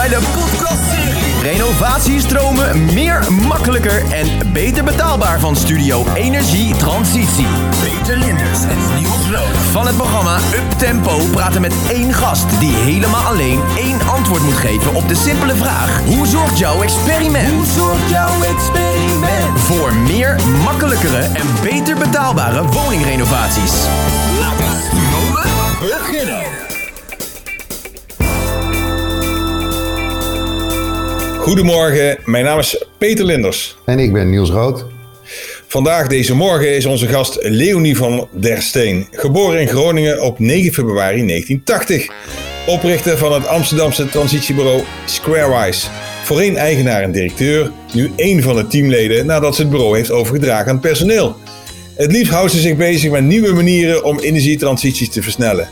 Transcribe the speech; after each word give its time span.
bij 0.00 0.08
de 0.08 0.30
podcastserie 0.34 1.40
Renovatiestromen 1.42 2.84
meer 2.84 3.32
makkelijker 3.32 4.12
en 4.12 4.52
beter 4.52 4.84
betaalbaar 4.84 5.40
van 5.40 5.56
Studio 5.56 6.06
Energie 6.14 6.76
Transitie. 6.76 7.46
Peter 7.80 8.16
Linders 8.16 8.62
en 8.62 8.94
Niels 8.98 9.30
Rood. 9.30 9.56
Van 9.72 9.86
het 9.86 9.96
programma 9.96 10.36
Up 10.36 10.78
Tempo 10.78 11.18
praten 11.30 11.60
met 11.60 11.74
één 11.88 12.12
gast 12.12 12.60
die 12.60 12.72
helemaal 12.72 13.22
alleen 13.22 13.60
één 13.76 14.00
antwoord 14.00 14.42
moet 14.42 14.54
geven 14.54 14.94
op 14.94 15.08
de 15.08 15.14
simpele 15.14 15.56
vraag: 15.56 16.00
Hoe 16.04 16.26
zorgt 16.26 16.58
jouw 16.58 16.82
experiment? 16.82 17.54
Hoe 17.54 17.66
zorgt 17.66 18.10
jouw 18.10 18.42
experiment 18.42 19.60
voor 19.60 19.94
meer 19.94 20.36
makkelijkere 20.64 21.20
en 21.20 21.46
beter 21.62 21.96
betaalbare 21.96 22.66
woningrenovaties? 22.66 23.72
Laten 24.38 24.64
we 24.64 25.76
beginnen. 25.80 26.79
Goedemorgen, 31.40 32.18
mijn 32.24 32.44
naam 32.44 32.58
is 32.58 32.84
Peter 32.98 33.24
Linders. 33.24 33.76
En 33.84 33.98
ik 33.98 34.12
ben 34.12 34.30
Niels 34.30 34.50
Rood. 34.50 34.84
Vandaag 35.66 36.06
deze 36.06 36.34
morgen 36.34 36.76
is 36.76 36.86
onze 36.86 37.06
gast 37.06 37.38
Leonie 37.42 37.96
van 37.96 38.28
der 38.32 38.62
Steen, 38.62 39.06
geboren 39.10 39.60
in 39.60 39.68
Groningen 39.68 40.22
op 40.22 40.38
9 40.38 40.72
februari 40.72 41.26
1980. 41.26 42.08
Oprichter 42.66 43.18
van 43.18 43.32
het 43.32 43.46
Amsterdamse 43.46 44.08
transitiebureau 44.08 44.82
Squarewise. 45.06 45.88
Voorheen 46.24 46.56
eigenaar 46.56 47.02
en 47.02 47.12
directeur, 47.12 47.70
nu 47.94 48.10
één 48.16 48.42
van 48.42 48.56
de 48.56 48.66
teamleden 48.66 49.26
nadat 49.26 49.54
ze 49.54 49.62
het 49.62 49.70
bureau 49.70 49.96
heeft 49.96 50.10
overgedragen 50.10 50.66
aan 50.66 50.72
het 50.72 50.80
personeel. 50.80 51.36
Het 51.94 52.12
liefst 52.12 52.32
houdt 52.32 52.52
ze 52.52 52.60
zich 52.60 52.76
bezig 52.76 53.10
met 53.10 53.24
nieuwe 53.24 53.52
manieren 53.52 54.04
om 54.04 54.18
energietransities 54.18 55.10
te 55.10 55.22
versnellen. 55.22 55.68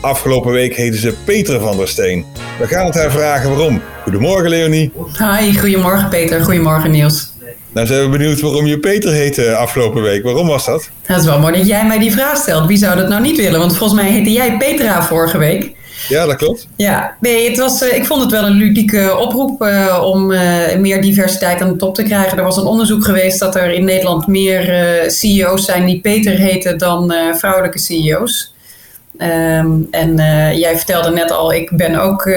Afgelopen 0.00 0.52
week 0.52 0.76
heette 0.76 0.98
ze 0.98 1.14
Peter 1.24 1.60
van 1.60 1.76
der 1.76 1.88
Steen. 1.88 2.24
We 2.58 2.66
gaan 2.66 2.86
het 2.86 2.94
haar 2.94 3.10
vragen 3.10 3.50
waarom. 3.50 3.82
Goedemorgen 4.02 4.48
Leonie. 4.48 4.92
Hi, 5.18 5.58
goedemorgen 5.58 6.08
Peter. 6.08 6.44
Goedemorgen 6.44 6.90
Niels. 6.90 7.32
Nou 7.72 7.86
zijn 7.86 8.02
we 8.02 8.08
benieuwd 8.08 8.40
waarom 8.40 8.66
je 8.66 8.78
Peter 8.78 9.12
heette 9.12 9.54
afgelopen 9.54 10.02
week. 10.02 10.22
Waarom 10.22 10.46
was 10.46 10.64
dat? 10.66 10.90
Het 11.02 11.18
is 11.18 11.24
wel 11.24 11.38
mooi 11.38 11.56
dat 11.56 11.66
jij 11.66 11.86
mij 11.86 11.98
die 11.98 12.12
vraag 12.12 12.36
stelt. 12.36 12.66
Wie 12.66 12.76
zou 12.76 12.96
dat 12.96 13.08
nou 13.08 13.22
niet 13.22 13.36
willen? 13.36 13.58
Want 13.60 13.76
volgens 13.76 14.00
mij 14.00 14.10
heette 14.10 14.32
jij 14.32 14.56
Petra 14.56 15.02
vorige 15.02 15.38
week. 15.38 15.74
Ja, 16.08 16.26
dat 16.26 16.36
klopt. 16.36 16.68
Ja, 16.76 17.16
nee, 17.20 17.48
het 17.48 17.58
was, 17.58 17.82
eh, 17.82 17.96
ik 17.96 18.04
vond 18.04 18.22
het 18.22 18.30
wel 18.30 18.44
een 18.44 18.56
ludieke 18.56 19.16
oproep 19.16 19.62
uh, 19.62 20.02
om 20.04 20.30
uh, 20.30 20.76
meer 20.78 21.02
diversiteit 21.02 21.60
aan 21.60 21.68
de 21.68 21.76
top 21.76 21.94
te 21.94 22.02
krijgen. 22.02 22.38
Er 22.38 22.44
was 22.44 22.56
een 22.56 22.64
onderzoek 22.64 23.04
geweest 23.04 23.38
dat 23.38 23.56
er 23.56 23.70
in 23.70 23.84
Nederland 23.84 24.26
meer 24.26 25.04
CEO's 25.06 25.64
zijn 25.64 25.86
die 25.86 26.00
Peter 26.00 26.32
heten 26.32 26.78
dan 26.78 27.12
vrouwelijke 27.34 27.78
CEO's. 27.78 28.54
Um, 29.18 29.88
en 29.90 30.18
uh, 30.18 30.58
jij 30.58 30.76
vertelde 30.76 31.10
net 31.10 31.30
al, 31.30 31.52
ik 31.52 31.70
ben 31.76 31.94
ook 31.94 32.26
uh, 32.26 32.36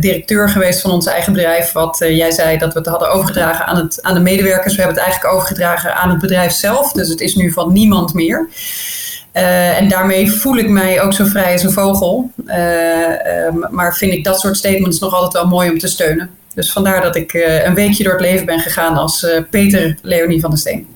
directeur 0.00 0.48
geweest 0.48 0.80
van 0.80 0.90
ons 0.90 1.06
eigen 1.06 1.32
bedrijf. 1.32 1.72
Wat 1.72 2.00
uh, 2.00 2.16
jij 2.16 2.30
zei 2.30 2.58
dat 2.58 2.72
we 2.72 2.78
het 2.78 2.88
hadden 2.88 3.12
overgedragen 3.12 3.66
aan, 3.66 3.76
het, 3.76 4.02
aan 4.02 4.14
de 4.14 4.20
medewerkers. 4.20 4.74
We 4.74 4.82
hebben 4.82 4.96
het 4.96 5.04
eigenlijk 5.04 5.34
overgedragen 5.34 5.94
aan 5.94 6.10
het 6.10 6.18
bedrijf 6.18 6.52
zelf. 6.52 6.92
Dus 6.92 7.08
het 7.08 7.20
is 7.20 7.34
nu 7.34 7.52
van 7.52 7.72
niemand 7.72 8.14
meer. 8.14 8.48
en 9.32 9.88
daarmee 9.88 10.32
voel 10.32 10.56
ik 10.56 10.68
mij 10.68 11.02
ook 11.02 11.12
zo 11.12 11.24
vrij 11.24 11.52
als 11.52 11.62
een 11.62 11.72
vogel. 11.72 12.30
Um, 12.46 13.66
maar 13.70 13.96
vind 13.96 14.12
ik 14.12 14.24
dat 14.24 14.40
soort 14.40 14.56
statements 14.56 14.98
nog 14.98 15.14
altijd 15.14 15.32
wel 15.32 15.46
mooi 15.46 15.70
om 15.70 15.78
te 15.78 15.88
steunen. 15.88 16.30
Dus 16.54 16.72
vandaar 16.72 17.02
dat 17.02 17.16
ik 17.16 17.32
een 17.64 17.74
weekje 17.74 18.04
door 18.04 18.12
het 18.12 18.22
leven 18.22 18.46
ben 18.46 18.60
gegaan 18.60 18.96
als 18.96 19.26
Peter 19.50 19.98
Leonie 20.02 20.40
van 20.40 20.50
der 20.50 20.58
Steen. 20.58 20.86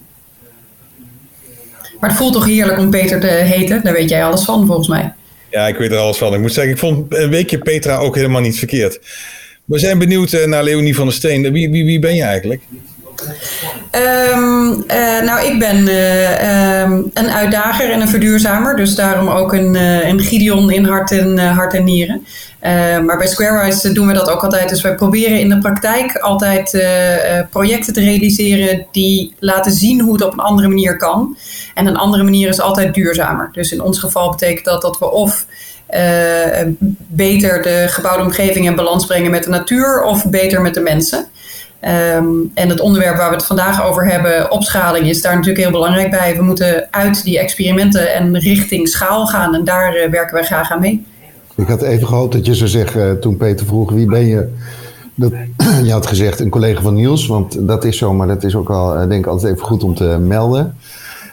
Maar 2.00 2.10
het 2.10 2.18
voelt 2.18 2.32
toch 2.32 2.44
heerlijk 2.44 2.78
om 2.78 2.90
Peter 2.90 3.20
te 3.20 3.26
heten? 3.26 3.82
Daar 3.82 3.92
weet 3.92 4.10
jij 4.10 4.24
alles 4.24 4.44
van, 4.44 4.66
volgens 4.66 4.88
mij. 4.88 5.12
Ja, 5.50 5.68
ik 5.68 5.76
weet 5.76 5.90
er 5.92 5.98
alles 5.98 6.16
van. 6.16 6.34
Ik 6.34 6.40
moet 6.40 6.52
zeggen, 6.52 6.72
ik 6.72 6.78
vond 6.78 7.14
een 7.14 7.30
weekje 7.30 7.58
Petra 7.58 7.96
ook 7.96 8.14
helemaal 8.14 8.40
niet 8.40 8.58
verkeerd. 8.58 9.00
We 9.64 9.78
zijn 9.78 9.98
benieuwd 9.98 10.46
naar 10.46 10.64
Leonie 10.64 10.94
van 10.94 11.06
der 11.06 11.14
Steen. 11.14 11.52
Wie, 11.52 11.70
wie, 11.70 11.84
wie 11.84 11.98
ben 11.98 12.14
je 12.14 12.22
eigenlijk? 12.22 12.62
Um, 13.20 14.84
uh, 14.90 15.22
nou, 15.22 15.46
ik 15.46 15.58
ben 15.58 15.76
uh, 15.76 16.82
um, 16.82 17.10
een 17.14 17.30
uitdager 17.30 17.90
en 17.90 18.00
een 18.00 18.08
verduurzamer. 18.08 18.76
Dus 18.76 18.94
daarom 18.94 19.28
ook 19.28 19.52
een, 19.52 19.74
uh, 19.74 20.08
een 20.08 20.20
Gideon 20.20 20.70
in 20.70 20.84
hart 20.84 21.10
en, 21.10 21.38
hart 21.38 21.74
en 21.74 21.84
nieren. 21.84 22.26
maar 23.06 23.18
bij 23.18 23.26
Squarewise 23.26 23.92
doen 23.92 24.06
we 24.06 24.12
dat 24.12 24.30
ook 24.30 24.42
altijd. 24.42 24.68
Dus 24.68 24.82
wij 24.82 24.94
proberen 24.94 25.40
in 25.40 25.48
de 25.48 25.58
praktijk 25.58 26.16
altijd 26.16 26.84
projecten 27.50 27.92
te 27.92 28.00
realiseren 28.00 28.86
die 28.92 29.34
laten 29.38 29.72
zien 29.72 30.00
hoe 30.00 30.12
het 30.12 30.24
op 30.24 30.32
een 30.32 30.38
andere 30.38 30.68
manier 30.68 30.96
kan. 30.96 31.36
En 31.74 31.86
een 31.86 31.96
andere 31.96 32.22
manier 32.22 32.48
is 32.48 32.60
altijd 32.60 32.94
duurzamer. 32.94 33.48
Dus 33.52 33.72
in 33.72 33.82
ons 33.82 33.98
geval 33.98 34.30
betekent 34.30 34.64
dat 34.64 34.82
dat 34.82 34.98
we 34.98 35.10
of 35.10 35.46
beter 37.08 37.62
de 37.62 37.84
gebouwde 37.88 38.24
omgeving 38.24 38.66
in 38.66 38.76
balans 38.76 39.06
brengen 39.06 39.30
met 39.30 39.44
de 39.44 39.50
natuur 39.50 40.02
of 40.02 40.26
beter 40.30 40.60
met 40.60 40.74
de 40.74 40.80
mensen. 40.80 41.28
Um, 41.80 42.50
en 42.54 42.68
het 42.68 42.80
onderwerp 42.80 43.16
waar 43.16 43.28
we 43.28 43.34
het 43.34 43.44
vandaag 43.44 43.84
over 43.84 44.06
hebben, 44.06 44.50
opschaling, 44.50 45.06
is 45.06 45.22
daar 45.22 45.34
natuurlijk 45.34 45.62
heel 45.62 45.70
belangrijk 45.70 46.10
bij. 46.10 46.36
We 46.36 46.42
moeten 46.42 46.88
uit 46.90 47.22
die 47.22 47.38
experimenten 47.38 48.14
en 48.14 48.38
richting 48.38 48.88
schaal 48.88 49.26
gaan 49.26 49.54
en 49.54 49.64
daar 49.64 49.96
uh, 49.96 50.10
werken 50.10 50.34
wij 50.34 50.44
graag 50.44 50.70
aan 50.70 50.80
mee. 50.80 51.06
Ik 51.56 51.66
had 51.66 51.82
even 51.82 52.06
gehoopt 52.06 52.32
dat 52.32 52.46
je 52.46 52.54
zou 52.54 52.68
zeggen, 52.68 53.14
uh, 53.14 53.20
toen 53.20 53.36
Peter 53.36 53.66
vroeg 53.66 53.92
wie 53.92 54.06
ben 54.06 54.26
je, 54.26 54.54
dat, 55.14 55.32
je 55.84 55.92
had 55.92 56.06
gezegd 56.06 56.40
een 56.40 56.50
collega 56.50 56.82
van 56.82 56.94
Niels, 56.94 57.26
want 57.26 57.68
dat 57.68 57.84
is 57.84 57.98
zo, 57.98 58.14
maar 58.14 58.26
dat 58.26 58.44
is 58.44 58.54
ook 58.54 58.68
wel, 58.68 58.94
uh, 58.94 59.08
denk 59.08 59.24
ik, 59.24 59.26
altijd 59.26 59.52
even 59.52 59.66
goed 59.66 59.82
om 59.82 59.94
te 59.94 60.04
melden. 60.04 60.76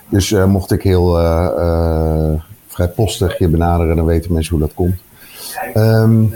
Dus 0.09 0.31
mocht 0.31 0.72
ik 0.72 0.81
heel 0.84 1.19
vrijpostig 2.67 3.38
je 3.38 3.47
benaderen, 3.47 3.95
dan 3.95 4.05
weten 4.05 4.34
mensen 4.34 4.51
hoe 4.57 4.66
dat 4.66 4.73
komt. 4.73 4.95
Um, 5.75 6.35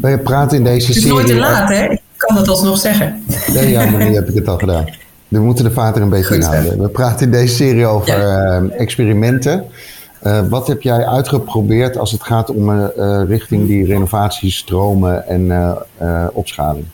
wij 0.00 0.18
praten 0.18 0.56
in 0.56 0.64
deze 0.64 0.92
serie... 0.92 1.18
Het 1.18 1.28
is 1.28 1.34
nooit 1.34 1.44
te 1.44 1.50
laat, 1.50 1.68
hè? 1.68 1.96
Het 2.36 2.48
alsnog 2.48 2.78
zeggen. 2.78 3.24
Nee, 3.52 3.70
ja, 3.70 3.90
maar 3.90 4.04
nu 4.04 4.14
heb 4.14 4.28
ik 4.28 4.34
het 4.34 4.48
al 4.48 4.58
gedaan. 4.58 4.84
We 5.28 5.38
moeten 5.38 5.64
de 5.64 5.70
vader 5.70 6.02
een 6.02 6.08
beetje 6.08 6.34
inhouden. 6.34 6.82
We 6.82 6.88
praten 6.88 7.26
in 7.26 7.32
deze 7.32 7.54
serie 7.54 7.86
over 7.86 8.18
ja. 8.18 8.60
uh, 8.60 8.80
experimenten. 8.80 9.64
Uh, 10.26 10.40
wat 10.48 10.66
heb 10.66 10.82
jij 10.82 11.06
uitgeprobeerd 11.06 11.98
als 11.98 12.12
het 12.12 12.22
gaat 12.22 12.50
om 12.50 12.70
uh, 12.70 12.86
richting 13.28 13.66
die 13.66 13.86
renovatiestromen 13.86 15.28
en 15.28 15.76
opschaling? 16.32 16.84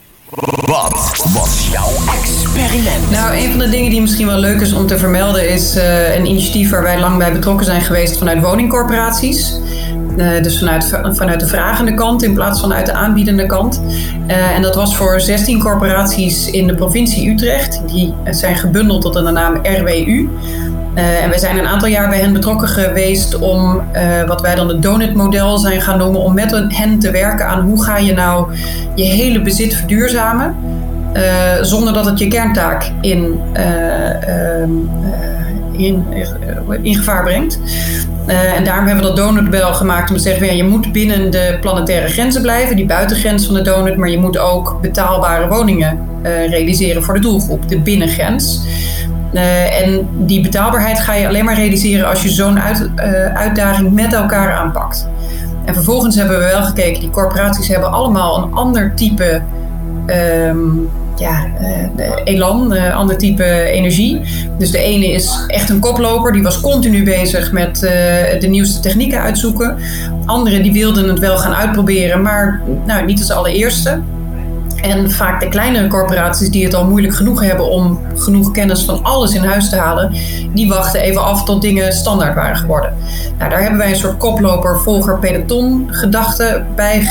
Wat 0.65 1.23
was 1.33 1.69
jouw 1.71 1.89
experiment? 2.21 3.11
Nou, 3.11 3.35
een 3.35 3.49
van 3.49 3.59
de 3.59 3.69
dingen 3.69 3.89
die 3.89 4.01
misschien 4.01 4.27
wel 4.27 4.37
leuk 4.37 4.61
is 4.61 4.73
om 4.73 4.87
te 4.87 4.97
vermelden 4.97 5.49
is 5.49 5.75
een 6.15 6.25
initiatief 6.25 6.69
waar 6.69 6.83
wij 6.83 6.99
lang 6.99 7.17
bij 7.17 7.31
betrokken 7.31 7.65
zijn 7.65 7.81
geweest 7.81 8.17
vanuit 8.17 8.41
woningcorporaties. 8.41 9.59
Uh, 10.17 10.43
dus 10.43 10.57
vanuit, 10.59 10.99
vanuit 11.03 11.39
de 11.39 11.47
vragende 11.47 11.93
kant 11.93 12.23
in 12.23 12.33
plaats 12.33 12.59
van 12.59 12.73
uit 12.73 12.85
de 12.85 12.93
aanbiedende 12.93 13.45
kant. 13.45 13.81
Uh, 14.27 14.55
en 14.55 14.61
dat 14.61 14.75
was 14.75 14.95
voor 14.95 15.21
16 15.21 15.59
corporaties 15.59 16.49
in 16.49 16.67
de 16.67 16.75
provincie 16.75 17.29
Utrecht. 17.29 17.81
Die 17.87 18.13
zijn 18.29 18.55
gebundeld 18.55 19.01
tot 19.01 19.13
de 19.13 19.21
naam 19.21 19.55
RWU. 19.55 20.29
Uh, 20.95 21.23
en 21.23 21.29
we 21.29 21.39
zijn 21.39 21.57
een 21.57 21.67
aantal 21.67 21.87
jaar 21.87 22.09
bij 22.09 22.19
hen 22.19 22.33
betrokken 22.33 22.67
geweest 22.67 23.39
om 23.39 23.81
wat 24.27 24.41
wij 24.41 24.55
dan 24.55 24.67
het 24.67 24.81
donut-model 24.81 25.57
zijn 25.57 25.81
gaan 25.81 25.97
noemen, 25.97 26.21
om 26.21 26.33
met 26.33 26.63
hen 26.67 26.99
te 26.99 27.11
werken 27.11 27.47
aan 27.47 27.61
hoe 27.61 27.83
ga 27.83 27.97
je 27.97 28.13
nou 28.13 28.53
je 28.95 29.03
hele 29.03 29.41
bezit 29.41 29.75
verduurzamen. 29.75 30.55
zonder 31.61 31.93
dat 31.93 32.05
het 32.05 32.19
je 32.19 32.27
kerntaak 32.27 32.91
in, 33.01 33.39
ehm, 33.53 34.69
in, 35.77 36.05
in 36.81 36.95
gevaar 36.95 37.23
brengt. 37.23 37.59
Uh, 38.27 38.57
en 38.57 38.63
daarom 38.63 38.85
hebben 38.85 39.03
we 39.03 39.09
dat 39.09 39.17
donutbel 39.17 39.73
gemaakt 39.73 40.09
om 40.09 40.15
te 40.15 40.21
zeggen: 40.21 40.45
ja, 40.45 40.51
je 40.51 40.63
moet 40.63 40.91
binnen 40.91 41.31
de 41.31 41.57
planetaire 41.61 42.07
grenzen 42.07 42.41
blijven, 42.41 42.75
die 42.75 42.85
buitengrens 42.85 43.45
van 43.45 43.53
de 43.53 43.61
donut, 43.61 43.97
maar 43.97 44.09
je 44.09 44.19
moet 44.19 44.37
ook 44.37 44.77
betaalbare 44.81 45.47
woningen 45.47 46.07
uh, 46.23 46.49
realiseren 46.49 47.03
voor 47.03 47.13
de 47.13 47.19
doelgroep, 47.19 47.69
de 47.69 47.79
binnengrens. 47.79 48.61
En 49.83 50.07
die 50.11 50.41
betaalbaarheid 50.41 50.99
ga 50.99 51.13
je 51.13 51.27
alleen 51.27 51.45
maar 51.45 51.55
realiseren 51.55 52.09
als 52.09 52.23
je 52.23 52.29
zo'n 52.29 52.59
uit, 52.59 52.89
uitdaging 53.33 53.91
met 53.91 54.13
elkaar 54.13 54.53
aanpakt. 54.53 55.07
En 55.65 55.73
vervolgens 55.73 56.15
hebben 56.15 56.37
we 56.37 56.43
wel 56.43 56.61
gekeken, 56.61 56.99
die 56.99 57.09
corporaties 57.09 57.67
hebben 57.67 57.91
allemaal 57.91 58.37
een 58.37 58.53
ander 58.53 58.91
type. 58.95 59.41
Um, 60.47 60.89
ja, 61.15 61.45
uh, 61.61 62.11
elan, 62.23 62.73
uh, 62.73 62.95
ander 62.95 63.17
type 63.17 63.63
energie. 63.63 64.21
Dus 64.57 64.71
de 64.71 64.77
ene 64.77 65.11
is 65.11 65.45
echt 65.47 65.69
een 65.69 65.79
koploper, 65.79 66.31
die 66.31 66.43
was 66.43 66.59
continu 66.59 67.03
bezig 67.03 67.51
met 67.51 67.75
uh, 67.83 67.91
de 68.39 68.47
nieuwste 68.49 68.79
technieken 68.79 69.21
uitzoeken. 69.21 69.77
Anderen 70.25 70.63
die 70.63 70.73
wilden 70.73 71.09
het 71.09 71.19
wel 71.19 71.37
gaan 71.37 71.53
uitproberen, 71.53 72.21
maar 72.21 72.61
nou, 72.85 73.05
niet 73.05 73.19
als 73.19 73.31
allereerste. 73.31 74.01
En 74.83 75.11
vaak 75.11 75.39
de 75.39 75.49
kleinere 75.49 75.87
corporaties 75.87 76.49
die 76.49 76.63
het 76.63 76.73
al 76.73 76.85
moeilijk 76.85 77.15
genoeg 77.15 77.41
hebben 77.41 77.69
om 77.69 77.99
genoeg 78.15 78.51
kennis 78.51 78.83
van 78.83 79.03
alles 79.03 79.33
in 79.33 79.43
huis 79.43 79.69
te 79.69 79.75
halen, 79.75 80.13
die 80.53 80.69
wachten 80.69 81.01
even 81.01 81.23
af 81.23 81.43
tot 81.43 81.61
dingen 81.61 81.93
standaard 81.93 82.35
waren 82.35 82.55
geworden. 82.55 82.93
Nou, 83.37 83.49
daar 83.49 83.61
hebben 83.61 83.79
wij 83.79 83.89
een 83.89 83.95
soort 83.95 84.17
koploper, 84.17 84.79
volger, 84.79 85.19
peloton 85.19 85.87
gedachte 85.91 86.63
bij, 86.75 87.07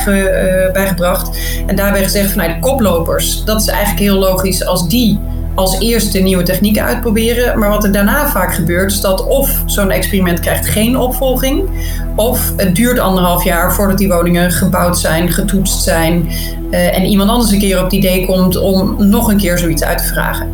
bij 0.73 0.87
gebracht. 0.87 1.39
En 1.67 1.77
daarbij 1.77 2.03
gezegd 2.03 2.33
van 2.33 2.39
nou, 2.43 2.53
de 2.53 2.61
koplopers, 2.61 3.45
dat 3.45 3.61
is 3.61 3.67
eigenlijk 3.67 4.01
heel 4.01 4.19
logisch 4.19 4.67
als 4.67 4.89
die 4.89 5.21
als 5.55 5.79
eerste 5.79 6.19
nieuwe 6.19 6.43
technieken 6.43 6.85
uitproberen. 6.85 7.59
Maar 7.59 7.69
wat 7.69 7.85
er 7.85 7.93
daarna 7.93 8.29
vaak 8.29 8.55
gebeurt, 8.55 8.91
is 8.93 9.01
dat 9.01 9.27
of 9.27 9.63
zo'n 9.67 9.91
experiment 9.91 10.41
krijgt 10.41 10.67
geen 10.67 10.97
opvolging, 10.97 11.69
of 12.17 12.53
het 12.57 12.75
duurt 12.75 12.99
anderhalf 12.99 13.45
jaar 13.45 13.75
voordat 13.75 13.99
die 13.99 14.09
woningen 14.09 14.51
gebouwd 14.51 14.99
zijn, 14.99 15.33
getoetst 15.33 15.83
zijn. 15.83 16.29
Uh, 16.71 16.97
en 16.97 17.05
iemand 17.05 17.31
anders 17.31 17.51
een 17.51 17.59
keer 17.59 17.79
op 17.79 17.85
het 17.85 17.93
idee 17.93 18.27
komt 18.27 18.57
om 18.57 19.09
nog 19.09 19.31
een 19.31 19.37
keer 19.37 19.59
zoiets 19.59 19.83
uit 19.83 19.99
te 19.99 20.05
vragen. 20.05 20.49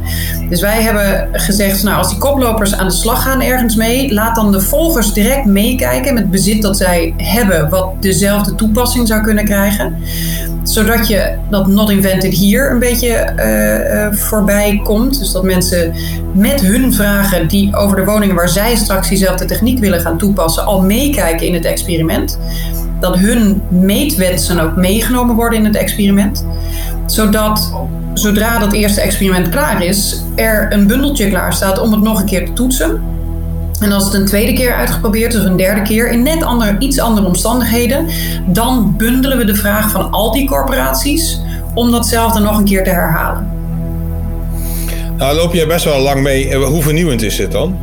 Dus 0.48 0.60
wij 0.60 0.82
hebben 0.82 1.28
gezegd, 1.32 1.82
nou 1.82 1.96
als 1.96 2.08
die 2.08 2.18
koplopers 2.18 2.74
aan 2.74 2.86
de 2.86 2.92
slag 2.92 3.22
gaan 3.22 3.40
ergens 3.40 3.76
mee, 3.76 4.12
laat 4.12 4.34
dan 4.34 4.52
de 4.52 4.60
volgers 4.60 5.12
direct 5.12 5.44
meekijken 5.44 6.14
met 6.14 6.30
bezit 6.30 6.62
dat 6.62 6.76
zij 6.76 7.14
hebben, 7.16 7.68
wat 7.68 8.02
dezelfde 8.02 8.54
toepassing 8.54 9.08
zou 9.08 9.20
kunnen 9.20 9.44
krijgen. 9.44 9.96
Zodat 10.68 11.08
je 11.08 11.34
dat 11.50 11.66
not 11.66 11.90
invented 11.90 12.32
hier 12.32 12.70
een 12.70 12.78
beetje 12.78 13.32
uh, 13.36 13.94
uh, 13.94 14.12
voorbij 14.12 14.80
komt. 14.84 15.18
Dus 15.18 15.32
dat 15.32 15.42
mensen 15.42 15.94
met 16.32 16.60
hun 16.60 16.92
vragen 16.92 17.48
die 17.48 17.76
over 17.76 17.96
de 17.96 18.04
woningen 18.04 18.34
waar 18.34 18.48
zij 18.48 18.76
straks 18.76 19.08
diezelfde 19.08 19.44
techniek 19.44 19.78
willen 19.78 20.00
gaan 20.00 20.18
toepassen, 20.18 20.64
al 20.64 20.82
meekijken 20.82 21.46
in 21.46 21.54
het 21.54 21.64
experiment. 21.64 22.38
Dat 23.00 23.16
hun 23.18 23.62
meetwensen 23.68 24.58
ook 24.60 24.76
meegenomen 24.76 25.34
worden 25.34 25.58
in 25.58 25.64
het 25.64 25.76
experiment. 25.76 26.44
Zodat 27.06 27.72
zodra 28.14 28.58
dat 28.58 28.72
eerste 28.72 29.00
experiment 29.00 29.48
klaar 29.48 29.84
is, 29.84 30.22
er 30.34 30.72
een 30.72 30.86
bundeltje 30.86 31.28
klaar 31.28 31.52
staat 31.52 31.80
om 31.80 31.92
het 31.92 32.02
nog 32.02 32.20
een 32.20 32.26
keer 32.26 32.46
te 32.46 32.52
toetsen. 32.52 33.02
En 33.80 33.92
als 33.92 34.04
het 34.04 34.14
een 34.14 34.26
tweede 34.26 34.52
keer 34.52 34.74
uitgeprobeerd 34.74 35.34
is 35.34 35.40
of 35.40 35.46
een 35.46 35.56
derde 35.56 35.82
keer 35.82 36.10
in 36.10 36.22
net 36.22 36.42
andere, 36.42 36.76
iets 36.78 37.00
andere 37.00 37.26
omstandigheden, 37.26 38.06
dan 38.46 38.94
bundelen 38.96 39.38
we 39.38 39.44
de 39.44 39.54
vraag 39.54 39.90
van 39.90 40.10
al 40.10 40.32
die 40.32 40.48
corporaties 40.48 41.40
om 41.74 41.90
datzelfde 41.90 42.40
nog 42.40 42.58
een 42.58 42.64
keer 42.64 42.84
te 42.84 42.90
herhalen. 42.90 43.50
Nou, 45.16 45.36
loop 45.36 45.54
je 45.54 45.66
best 45.66 45.84
wel 45.84 46.00
lang 46.00 46.22
mee. 46.22 46.54
Hoe 46.54 46.82
vernieuwend 46.82 47.22
is 47.22 47.36
dit 47.36 47.52
dan? 47.52 47.76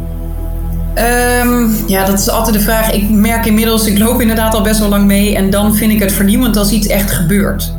Um, 1.44 1.75
ja, 1.88 2.06
dat 2.06 2.19
is 2.19 2.30
altijd 2.30 2.56
de 2.56 2.62
vraag. 2.62 2.92
Ik 2.92 3.09
merk 3.09 3.45
inmiddels, 3.45 3.86
ik 3.86 3.97
loop 3.97 4.21
inderdaad 4.21 4.53
al 4.53 4.62
best 4.62 4.80
wel 4.80 4.89
lang 4.89 5.06
mee. 5.06 5.36
En 5.36 5.50
dan 5.50 5.75
vind 5.75 5.92
ik 5.92 6.00
het 6.00 6.13
vernieuwend 6.13 6.57
als 6.57 6.71
iets 6.71 6.88
echt 6.88 7.12
gebeurt. 7.12 7.74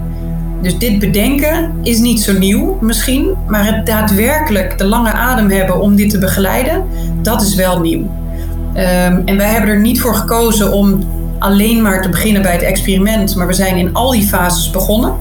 Dus 0.67 0.79
dit 0.79 0.99
bedenken 0.99 1.75
is 1.83 1.99
niet 1.99 2.21
zo 2.21 2.33
nieuw 2.33 2.79
misschien. 2.81 3.35
Maar 3.47 3.67
het 3.67 3.87
daadwerkelijk 3.87 4.79
de 4.79 4.85
lange 4.85 5.13
adem 5.13 5.51
hebben 5.51 5.81
om 5.81 5.97
dit 5.97 6.11
te 6.11 6.19
begeleiden, 6.19 6.85
dat 7.23 7.43
is 7.43 7.55
wel 7.55 7.81
nieuw. 7.81 8.01
Um, 8.01 9.23
en 9.25 9.37
wij 9.37 9.49
hebben 9.49 9.71
er 9.71 9.81
niet 9.81 10.01
voor 10.01 10.15
gekozen 10.15 10.73
om 10.73 11.05
alleen 11.39 11.83
maar 11.83 12.03
te 12.03 12.09
beginnen 12.09 12.43
bij 12.43 12.53
het 12.53 12.63
experiment, 12.63 13.37
maar 13.37 13.47
we 13.47 13.53
zijn 13.53 13.77
in 13.77 13.95
al 13.95 14.11
die 14.11 14.27
fases 14.27 14.71
begonnen. 14.71 15.15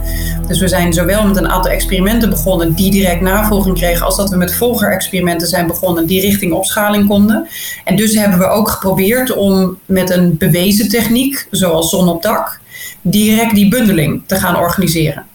Dus 0.47 0.59
we 0.59 0.67
zijn 0.67 0.93
zowel 0.93 1.27
met 1.27 1.37
een 1.37 1.49
aantal 1.49 1.71
experimenten 1.71 2.29
begonnen 2.29 2.73
die 2.73 2.91
direct 2.91 3.21
navolging 3.21 3.75
kregen, 3.75 4.05
als 4.05 4.17
dat 4.17 4.29
we 4.29 4.37
met 4.37 4.55
volger-experimenten 4.55 5.47
zijn 5.47 5.67
begonnen 5.67 6.05
die 6.05 6.21
richting 6.21 6.53
opschaling 6.53 7.07
konden. 7.07 7.47
En 7.83 7.95
dus 7.95 8.15
hebben 8.15 8.39
we 8.39 8.47
ook 8.47 8.69
geprobeerd 8.69 9.35
om 9.35 9.77
met 9.85 10.09
een 10.09 10.37
bewezen 10.37 10.89
techniek, 10.89 11.47
zoals 11.51 11.89
zon 11.89 12.09
op 12.09 12.21
dak, 12.21 12.59
direct 13.01 13.55
die 13.55 13.69
bundeling 13.69 14.23
te 14.25 14.35
gaan 14.35 14.57
organiseren. 14.57 15.25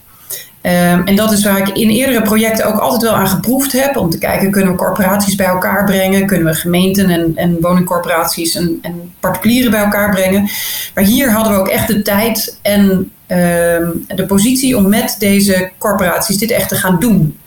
Um, 0.62 1.06
en 1.06 1.16
dat 1.16 1.32
is 1.32 1.44
waar 1.44 1.58
ik 1.58 1.68
in 1.68 1.88
eerdere 1.88 2.22
projecten 2.22 2.66
ook 2.66 2.80
altijd 2.80 3.02
wel 3.02 3.14
aan 3.14 3.28
geproefd 3.28 3.72
heb. 3.72 3.96
Om 3.96 4.10
te 4.10 4.18
kijken, 4.18 4.50
kunnen 4.50 4.72
we 4.72 4.78
corporaties 4.78 5.34
bij 5.34 5.46
elkaar 5.46 5.84
brengen? 5.84 6.26
Kunnen 6.26 6.46
we 6.46 6.54
gemeenten 6.54 7.10
en, 7.10 7.32
en 7.34 7.56
woningcorporaties 7.60 8.54
en, 8.54 8.78
en, 8.82 9.12
particulieren 9.20 9.70
bij 9.70 9.82
elkaar 9.82 10.10
brengen? 10.10 10.48
Maar 10.94 11.04
hier 11.04 11.32
hadden 11.32 11.52
we 11.52 11.58
ook 11.58 11.68
echt 11.68 11.86
de 11.86 12.02
tijd 12.02 12.58
en 12.62 12.90
um, 13.26 14.04
de 14.08 14.24
positie 14.26 14.76
om 14.76 14.88
met 14.88 15.16
deze 15.18 15.70
corporaties 15.78 16.36
dit 16.36 16.50
echt 16.50 16.68
te 16.68 16.76
gaan 16.76 16.98
doen. 16.98 17.38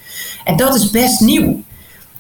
En 0.44 0.57
dat 0.57 0.75
is 0.75 0.89
best 0.89 1.19
nieuw. 1.19 1.62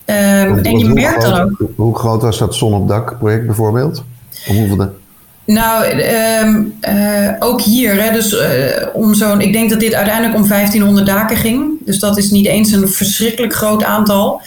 Um, 0.05 0.57
en 0.57 0.77
je 0.77 0.89
merkt 0.89 1.21
dan 1.21 1.39
ook. 1.39 1.69
Hoe 1.75 1.97
groot 1.97 2.21
was 2.21 2.37
dat 2.37 2.55
zon 2.55 2.73
op 2.73 2.87
dak 2.87 3.17
project 3.17 3.45
bijvoorbeeld? 3.45 4.03
Om 4.47 4.55
hoeveel 4.55 4.77
de... 4.77 4.89
Nou, 5.45 5.85
um, 6.41 6.73
uh, 6.89 7.29
ook 7.39 7.61
hier, 7.61 8.03
hè, 8.03 8.11
dus 8.11 8.33
uh, 8.33 8.41
om 8.93 9.13
zo'n, 9.13 9.41
ik 9.41 9.53
denk 9.53 9.69
dat 9.69 9.79
dit 9.79 9.93
uiteindelijk 9.93 10.35
om 10.35 10.47
1500 10.47 11.05
daken 11.07 11.37
ging. 11.37 11.71
Dus 11.85 11.99
dat 11.99 12.17
is 12.17 12.29
niet 12.29 12.45
eens 12.45 12.71
een 12.71 12.89
verschrikkelijk 12.89 13.53
groot 13.53 13.83
aantal. 13.83 14.41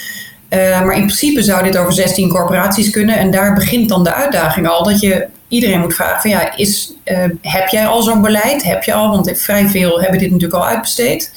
Uh, 0.50 0.58
maar 0.82 0.94
in 0.96 1.04
principe 1.04 1.43
zou 1.43 1.64
dit 1.64 1.76
over 1.76 1.93
16 1.93 2.28
corporaties 2.28 2.90
kunnen. 2.90 3.19
En 3.19 3.31
daar 3.31 3.54
begint 3.54 3.88
dan 3.88 4.04
de 4.04 4.14
uitdaging 4.14 4.69
al. 4.69 4.84
Dat 4.84 5.00
je 5.00 5.26
iedereen 5.48 5.81
moet 5.81 5.94
vragen: 5.94 6.20
van 6.20 6.31
ja, 6.31 6.56
is, 6.56 6.93
heb 7.40 7.69
jij 7.69 7.87
al 7.87 8.02
zo'n 8.02 8.22
beleid? 8.22 8.62
Heb 8.62 8.82
je 8.82 8.93
al? 8.93 9.10
Want 9.10 9.32
vrij 9.34 9.69
veel 9.69 10.00
hebben 10.00 10.19
dit 10.19 10.31
natuurlijk 10.31 10.62
al 10.62 10.69
uitbesteed. 10.69 11.32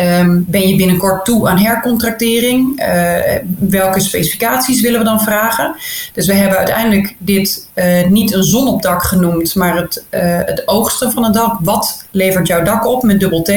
Um, 0.00 0.44
ben 0.48 0.68
je 0.68 0.76
binnenkort 0.76 1.24
toe 1.24 1.48
aan 1.48 1.58
hercontractering? 1.58 2.80
Uh, 2.80 3.14
welke 3.58 4.00
specificaties 4.00 4.80
willen 4.80 4.98
we 4.98 5.04
dan 5.04 5.20
vragen? 5.20 5.76
Dus 6.12 6.26
we 6.26 6.32
hebben 6.32 6.58
uiteindelijk 6.58 7.14
dit 7.18 7.68
uh, 7.74 8.06
niet 8.06 8.34
een 8.34 8.42
zonopdak 8.42 9.02
genoemd, 9.02 9.54
maar 9.54 9.76
het, 9.76 10.04
uh, 10.10 10.20
het 10.44 10.68
oogsten 10.68 11.12
van 11.12 11.24
een 11.24 11.32
dak. 11.32 11.56
Wat 11.60 12.04
levert 12.10 12.46
jouw 12.46 12.62
dak 12.62 12.86
op 12.86 13.02
met 13.02 13.20
dubbel 13.20 13.42
T? 13.42 13.52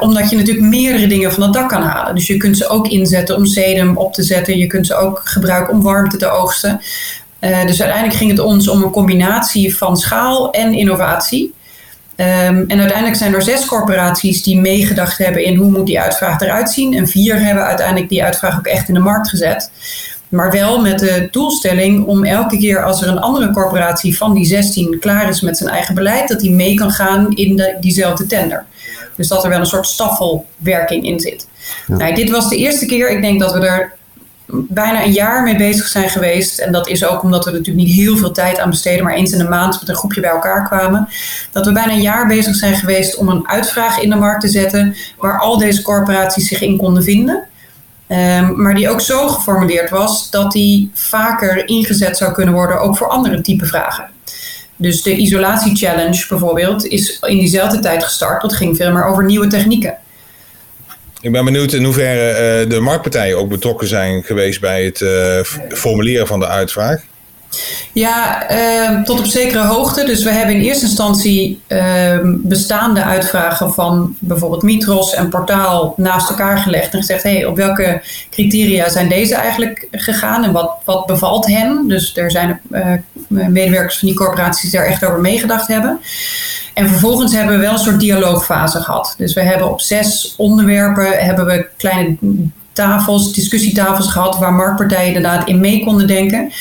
omdat 0.00 0.30
je 0.30 0.36
natuurlijk 0.36 0.66
meerdere 0.66 1.06
dingen 1.06 1.32
van 1.32 1.42
het 1.42 1.52
dak 1.52 1.68
kan 1.68 1.82
halen. 1.82 2.14
Dus 2.14 2.26
je 2.26 2.36
kunt 2.36 2.56
ze 2.56 2.68
ook 2.68 2.88
inzetten 2.88 3.36
om 3.36 3.46
sedum 3.46 3.96
op 3.96 4.12
te 4.12 4.22
zetten. 4.22 4.58
Je 4.58 4.66
kunt 4.66 4.86
ze 4.86 4.94
ook 4.94 5.20
gebruiken 5.24 5.74
om 5.74 5.82
warmte 5.82 6.16
te 6.16 6.30
oogsten. 6.30 6.80
dus 7.40 7.80
uiteindelijk 7.80 8.14
ging 8.14 8.30
het 8.30 8.40
ons 8.40 8.68
om 8.68 8.82
een 8.82 8.90
combinatie 8.90 9.76
van 9.76 9.96
schaal 9.96 10.50
en 10.50 10.72
innovatie. 10.72 11.54
Um, 12.20 12.64
en 12.68 12.78
uiteindelijk 12.78 13.16
zijn 13.16 13.34
er 13.34 13.42
zes 13.42 13.64
corporaties 13.64 14.42
die 14.42 14.60
meegedacht 14.60 15.18
hebben 15.18 15.44
in 15.44 15.56
hoe 15.56 15.70
moet 15.70 15.86
die 15.86 16.00
uitvraag 16.00 16.40
eruit 16.40 16.70
zien. 16.70 16.94
En 16.94 17.08
vier 17.08 17.40
hebben 17.40 17.64
uiteindelijk 17.64 18.08
die 18.08 18.24
uitvraag 18.24 18.58
ook 18.58 18.66
echt 18.66 18.88
in 18.88 18.94
de 18.94 19.00
markt 19.00 19.28
gezet. 19.28 19.70
Maar 20.28 20.50
wel 20.50 20.80
met 20.80 20.98
de 20.98 21.28
doelstelling 21.30 22.06
om 22.06 22.24
elke 22.24 22.58
keer 22.58 22.82
als 22.82 23.02
er 23.02 23.08
een 23.08 23.18
andere 23.18 23.50
corporatie 23.50 24.16
van 24.16 24.34
die 24.34 24.44
16 24.44 24.98
klaar 25.00 25.28
is 25.28 25.40
met 25.40 25.56
zijn 25.56 25.70
eigen 25.70 25.94
beleid, 25.94 26.28
dat 26.28 26.40
die 26.40 26.50
mee 26.50 26.74
kan 26.74 26.90
gaan 26.90 27.36
in 27.36 27.56
de, 27.56 27.76
diezelfde 27.80 28.26
tender. 28.26 28.64
Dus 29.16 29.28
dat 29.28 29.44
er 29.44 29.50
wel 29.50 29.60
een 29.60 29.66
soort 29.66 29.86
staffelwerking 29.86 31.04
in 31.04 31.20
zit. 31.20 31.46
Ja. 31.86 31.96
Nou, 31.96 32.14
dit 32.14 32.30
was 32.30 32.48
de 32.48 32.56
eerste 32.56 32.86
keer, 32.86 33.10
ik 33.10 33.22
denk 33.22 33.40
dat 33.40 33.52
we 33.52 33.66
er 33.66 33.96
bijna 34.50 35.04
een 35.04 35.12
jaar 35.12 35.42
mee 35.42 35.56
bezig 35.56 35.86
zijn 35.86 36.08
geweest. 36.08 36.58
En 36.58 36.72
dat 36.72 36.88
is 36.88 37.04
ook 37.04 37.22
omdat 37.22 37.44
we 37.44 37.50
natuurlijk 37.50 37.86
niet 37.86 37.96
heel 37.96 38.16
veel 38.16 38.32
tijd 38.32 38.58
aan 38.58 38.70
besteden, 38.70 39.04
maar 39.04 39.14
eens 39.14 39.32
in 39.32 39.38
de 39.38 39.48
maand 39.48 39.80
met 39.80 39.88
een 39.88 39.94
groepje 39.94 40.20
bij 40.20 40.30
elkaar 40.30 40.66
kwamen. 40.66 41.08
Dat 41.52 41.66
we 41.66 41.72
bijna 41.72 41.92
een 41.92 42.00
jaar 42.00 42.26
bezig 42.26 42.54
zijn 42.54 42.74
geweest 42.74 43.16
om 43.16 43.28
een 43.28 43.48
uitvraag 43.48 44.00
in 44.00 44.10
de 44.10 44.16
markt 44.16 44.40
te 44.40 44.48
zetten 44.48 44.96
waar 45.18 45.38
al 45.38 45.58
deze 45.58 45.82
corporaties 45.82 46.48
zich 46.48 46.60
in 46.60 46.76
konden 46.76 47.02
vinden. 47.02 47.46
Um, 48.08 48.62
maar 48.62 48.74
die 48.74 48.90
ook 48.90 49.00
zo 49.00 49.28
geformuleerd 49.28 49.90
was 49.90 50.30
dat 50.30 50.52
die 50.52 50.90
vaker 50.94 51.68
ingezet 51.68 52.16
zou 52.16 52.32
kunnen 52.32 52.54
worden, 52.54 52.80
ook 52.80 52.96
voor 52.96 53.08
andere 53.08 53.40
type 53.40 53.66
vragen. 53.66 54.08
Dus 54.76 55.02
de 55.02 55.16
isolatie 55.16 55.76
challenge 55.76 56.26
bijvoorbeeld 56.28 56.86
is 56.86 57.18
in 57.20 57.38
diezelfde 57.38 57.78
tijd 57.78 58.04
gestart. 58.04 58.42
Dat 58.42 58.52
ging 58.52 58.76
veel 58.76 58.92
meer 58.92 59.04
over 59.04 59.24
nieuwe 59.24 59.46
technieken. 59.46 59.96
Ik 61.20 61.32
ben 61.32 61.44
benieuwd 61.44 61.72
in 61.72 61.84
hoeverre 61.84 62.62
uh, 62.62 62.70
de 62.70 62.80
marktpartijen 62.80 63.38
ook 63.38 63.48
betrokken 63.48 63.88
zijn 63.88 64.22
geweest 64.22 64.60
bij 64.60 64.84
het 64.84 65.00
uh, 65.00 65.40
formuleren 65.68 66.26
van 66.26 66.40
de 66.40 66.46
uitvraag. 66.46 67.02
Ja, 67.92 68.50
uh, 68.52 69.02
tot 69.02 69.18
op 69.18 69.24
zekere 69.24 69.66
hoogte. 69.66 70.04
Dus 70.04 70.24
we 70.24 70.30
hebben 70.30 70.54
in 70.54 70.60
eerste 70.60 70.84
instantie 70.84 71.60
ehm, 71.66 72.36
bestaande 72.36 73.02
uitvragen 73.02 73.72
van 73.72 74.16
bijvoorbeeld 74.18 74.62
Mitros 74.62 75.14
en 75.14 75.28
Portaal 75.28 75.94
naast 75.96 76.30
elkaar 76.30 76.58
gelegd 76.58 76.92
en 76.92 76.98
gezegd: 76.98 77.22
hey, 77.22 77.44
op 77.44 77.56
welke 77.56 78.02
criteria 78.30 78.88
zijn 78.88 79.08
deze 79.08 79.34
eigenlijk 79.34 79.86
gegaan 79.90 80.44
en 80.44 80.52
wat, 80.52 80.70
wat 80.84 81.06
bevalt 81.06 81.46
hen? 81.46 81.88
Dus 81.88 82.16
er 82.16 82.30
zijn 82.30 82.60
uh, 82.70 82.92
medewerkers 83.28 83.98
van 83.98 84.08
die 84.08 84.16
corporaties 84.16 84.70
daar 84.70 84.84
echt 84.84 85.04
over 85.04 85.20
meegedacht 85.20 85.68
hebben. 85.68 86.00
En 86.74 86.88
vervolgens 86.88 87.32
hebben 87.34 87.54
we 87.54 87.60
wel 87.60 87.72
een 87.72 87.78
soort 87.78 88.00
dialoogfase 88.00 88.80
gehad. 88.80 89.14
Dus 89.18 89.34
we 89.34 89.42
hebben 89.42 89.70
op 89.70 89.80
zes 89.80 90.34
onderwerpen 90.36 91.24
hebben 91.24 91.46
we 91.46 91.66
kleine 91.76 92.16
tafels, 92.72 93.32
discussietafels 93.32 94.08
gehad 94.08 94.38
waar 94.38 94.52
marktpartijen 94.52 95.06
inderdaad 95.06 95.48
in 95.48 95.60
mee 95.60 95.84
konden 95.84 96.06
denken. 96.06 96.52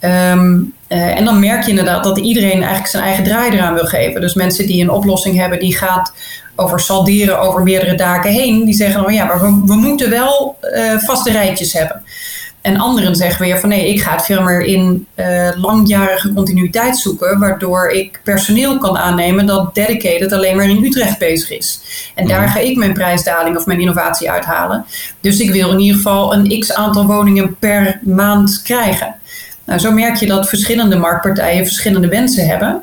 Um, 0.00 0.74
uh, 0.88 1.18
en 1.18 1.24
dan 1.24 1.40
merk 1.40 1.62
je 1.62 1.70
inderdaad 1.70 2.04
dat 2.04 2.18
iedereen 2.18 2.58
eigenlijk 2.58 2.86
zijn 2.86 3.02
eigen 3.02 3.24
draai 3.24 3.50
eraan 3.50 3.74
wil 3.74 3.84
geven. 3.84 4.20
Dus 4.20 4.34
mensen 4.34 4.66
die 4.66 4.82
een 4.82 4.90
oplossing 4.90 5.36
hebben 5.36 5.58
die 5.58 5.76
gaat 5.76 6.12
over 6.56 6.80
salderen 6.80 7.40
over 7.40 7.62
meerdere 7.62 7.94
daken 7.94 8.30
heen, 8.30 8.64
die 8.64 8.74
zeggen 8.74 9.02
dan 9.02 9.14
ja, 9.14 9.24
maar 9.24 9.40
we, 9.40 9.74
moeten 9.74 10.10
wel 10.10 10.56
uh, 10.62 10.98
vaste 10.98 11.30
rijtjes 11.30 11.72
hebben. 11.72 12.02
En 12.62 12.76
anderen 12.76 13.16
zeggen 13.16 13.44
weer 13.44 13.60
van 13.60 13.68
nee, 13.68 13.88
ik 13.88 14.02
ga 14.02 14.12
het 14.12 14.24
veel 14.24 14.42
meer 14.42 14.60
in 14.60 15.06
uh, 15.16 15.48
langjarige 15.56 16.32
continuïteit 16.32 16.98
zoeken, 16.98 17.38
waardoor 17.38 17.88
ik 17.88 18.20
personeel 18.24 18.78
kan 18.78 18.98
aannemen 18.98 19.46
dat 19.46 19.74
dedicated 19.74 20.32
alleen 20.32 20.56
maar 20.56 20.68
in 20.68 20.84
Utrecht 20.84 21.18
bezig 21.18 21.50
is. 21.50 21.80
En 22.14 22.26
daar 22.26 22.48
ga 22.48 22.58
ik 22.58 22.76
mijn 22.76 22.92
prijsdaling 22.92 23.56
of 23.56 23.66
mijn 23.66 23.80
innovatie 23.80 24.30
uithalen. 24.30 24.84
Dus 25.20 25.40
ik 25.40 25.50
wil 25.50 25.70
in 25.70 25.78
ieder 25.78 25.96
geval 25.96 26.34
een 26.34 26.60
x 26.60 26.72
aantal 26.72 27.06
woningen 27.06 27.56
per 27.58 28.00
maand 28.02 28.62
krijgen. 28.62 29.14
Nou, 29.64 29.78
zo 29.78 29.90
merk 29.90 30.16
je 30.16 30.26
dat 30.26 30.48
verschillende 30.48 30.96
marktpartijen 30.96 31.64
verschillende 31.64 32.08
wensen 32.08 32.46
hebben, 32.46 32.82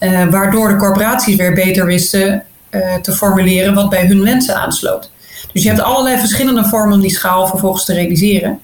uh, 0.00 0.26
waardoor 0.26 0.68
de 0.68 0.76
corporaties 0.76 1.36
weer 1.36 1.54
beter 1.54 1.86
wisten 1.86 2.42
uh, 2.70 2.94
te 2.94 3.12
formuleren 3.12 3.74
wat 3.74 3.90
bij 3.90 4.06
hun 4.06 4.24
wensen 4.24 4.56
aansloot. 4.56 5.10
Dus 5.52 5.62
je 5.62 5.68
hebt 5.68 5.80
allerlei 5.80 6.18
verschillende 6.18 6.64
vormen 6.64 6.94
om 6.94 7.00
die 7.00 7.10
schaal 7.10 7.46
vervolgens 7.46 7.84
te 7.84 7.94
realiseren. 7.94 8.60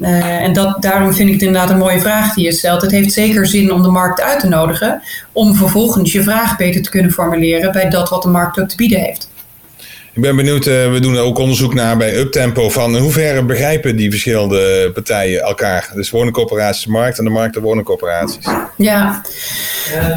Uh, 0.00 0.42
en 0.42 0.52
dat, 0.52 0.82
daarom 0.82 1.12
vind 1.12 1.28
ik 1.28 1.34
het 1.34 1.42
inderdaad 1.42 1.70
een 1.70 1.78
mooie 1.78 2.00
vraag 2.00 2.34
die 2.34 2.44
je 2.44 2.52
stelt. 2.52 2.82
Het 2.82 2.90
heeft 2.90 3.12
zeker 3.12 3.46
zin 3.46 3.72
om 3.72 3.82
de 3.82 3.88
markt 3.88 4.20
uit 4.20 4.40
te 4.40 4.48
nodigen 4.48 5.02
om 5.32 5.54
vervolgens 5.54 6.12
je 6.12 6.22
vraag 6.22 6.56
beter 6.56 6.82
te 6.82 6.90
kunnen 6.90 7.10
formuleren 7.10 7.72
bij 7.72 7.88
dat 7.88 8.08
wat 8.08 8.22
de 8.22 8.28
markt 8.28 8.60
ook 8.60 8.68
te 8.68 8.76
bieden 8.76 9.00
heeft. 9.00 9.28
Ik 10.16 10.22
ben 10.22 10.36
benieuwd, 10.36 10.66
uh, 10.66 10.92
we 10.92 11.00
doen 11.00 11.18
ook 11.18 11.38
onderzoek 11.38 11.74
naar 11.74 11.96
bij 11.96 12.16
Uptempo 12.18 12.70
van 12.70 12.96
in 12.96 13.02
hoeverre 13.02 13.44
begrijpen 13.44 13.96
die 13.96 14.10
verschillende 14.10 14.90
partijen 14.94 15.40
elkaar. 15.40 15.90
Dus 15.94 16.10
woningcorporatiesmarkt 16.10 17.18
en 17.18 17.24
de 17.24 17.30
markt 17.30 17.54
de 17.54 17.60
woningcorporaties. 17.60 18.48
Ja, 18.76 19.22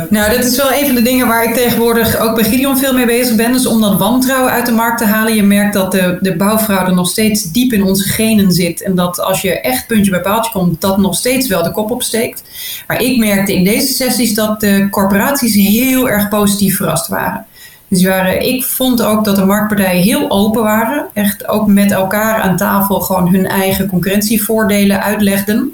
nou 0.10 0.36
dat 0.36 0.46
is 0.46 0.58
wel 0.58 0.74
een 0.74 0.86
van 0.86 0.96
de 0.96 1.01
dingen 1.01 1.27
waar 1.27 1.44
ik 1.44 1.53
tegenwoordig 1.53 2.20
ook 2.20 2.36
bij 2.36 2.44
Gideon 2.44 2.77
veel 2.77 2.94
mee 2.94 3.06
bezig 3.06 3.36
ben. 3.36 3.51
Dus 3.51 3.65
om 3.65 3.82
dat 3.82 3.98
wantrouwen 3.98 4.51
uit 4.51 4.65
de 4.65 4.72
markt 4.72 4.98
te 4.98 5.06
halen. 5.06 5.36
Je 5.36 5.44
merkt 5.44 5.74
dat 5.74 5.91
de, 5.91 6.18
de 6.22 6.36
bouwfraude 6.36 6.91
nog 6.91 7.10
steeds 7.10 7.51
diep 7.51 7.74
in 7.74 7.84
onze 7.84 8.10
genen 8.10 8.51
zit. 8.51 8.84
En 8.84 8.96
dat 8.96 9.20
als 9.20 9.41
je 9.41 9.60
echt 9.60 9.88
puntje 9.88 10.12
bij 10.12 10.22
paaltje 10.22 10.51
komt, 10.51 10.82
dat 10.82 10.98
nog 10.98 11.15
steeds 11.15 11.48
wel 11.48 11.63
de 11.63 11.72
kop 11.72 11.91
opsteekt. 11.91 12.44
Maar 12.88 13.01
ik 13.01 13.18
merkte 13.18 13.53
in 13.53 13.63
deze 13.63 13.94
sessies 13.94 14.34
dat 14.34 14.60
de 14.60 14.88
corporaties 14.91 15.56
heel 15.56 16.10
erg 16.10 16.27
positief 16.27 16.75
verrast 16.75 17.08
waren. 17.08 17.46
Dus 17.89 18.03
waren, 18.03 18.41
ik 18.41 18.63
vond 18.63 19.01
ook 19.01 19.25
dat 19.25 19.36
de 19.36 19.46
marktpartijen 19.46 20.01
heel 20.01 20.29
open 20.29 20.63
waren. 20.63 21.05
Echt 21.13 21.48
ook 21.48 21.67
met 21.67 21.91
elkaar 21.91 22.41
aan 22.41 22.58
tafel 22.58 23.00
gewoon 23.00 23.34
hun 23.34 23.48
eigen 23.48 23.88
concurrentievoordelen 23.88 25.03
uitlegden. 25.03 25.74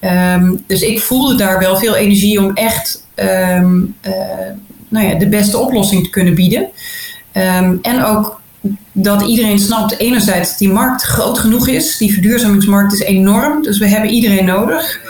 Ehm, 0.00 0.54
dus 0.66 0.82
ik 0.82 1.00
voelde 1.00 1.34
daar 1.34 1.58
wel 1.58 1.76
veel 1.76 1.94
energie 1.94 2.40
om 2.40 2.54
echt 2.54 3.06
um, 3.16 3.96
uh, 4.06 4.12
nou 4.88 5.06
ja, 5.06 5.14
de 5.14 5.28
beste 5.28 5.58
oplossing 5.58 6.04
te 6.04 6.10
kunnen 6.10 6.34
bieden. 6.34 6.68
Um, 7.32 7.78
en 7.82 8.04
ook 8.04 8.40
dat 8.92 9.22
iedereen 9.22 9.58
snapt 9.58 9.98
enerzijds 9.98 10.48
dat 10.48 10.58
die 10.58 10.72
markt 10.72 11.02
groot 11.02 11.38
genoeg 11.38 11.68
is. 11.68 11.96
Die 11.96 12.12
verduurzamingsmarkt 12.12 12.92
is 12.92 13.00
enorm, 13.00 13.62
dus 13.62 13.78
we 13.78 13.88
hebben 13.88 14.10
iedereen 14.10 14.44
nodig. 14.44 15.00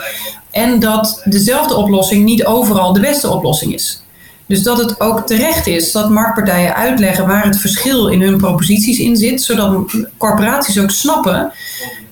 En 0.51 0.79
dat 0.79 1.21
dezelfde 1.23 1.75
oplossing 1.75 2.25
niet 2.25 2.45
overal 2.45 2.93
de 2.93 2.99
beste 2.99 3.29
oplossing 3.29 3.73
is. 3.73 4.03
Dus 4.45 4.63
dat 4.63 4.77
het 4.77 4.99
ook 4.99 5.27
terecht 5.27 5.67
is 5.67 5.91
dat 5.91 6.09
marktpartijen 6.09 6.75
uitleggen 6.75 7.27
waar 7.27 7.45
het 7.45 7.59
verschil 7.59 8.07
in 8.07 8.21
hun 8.21 8.37
proposities 8.37 8.99
in 8.99 9.15
zit, 9.15 9.41
zodat 9.41 9.95
corporaties 10.17 10.79
ook 10.79 10.91
snappen 10.91 11.51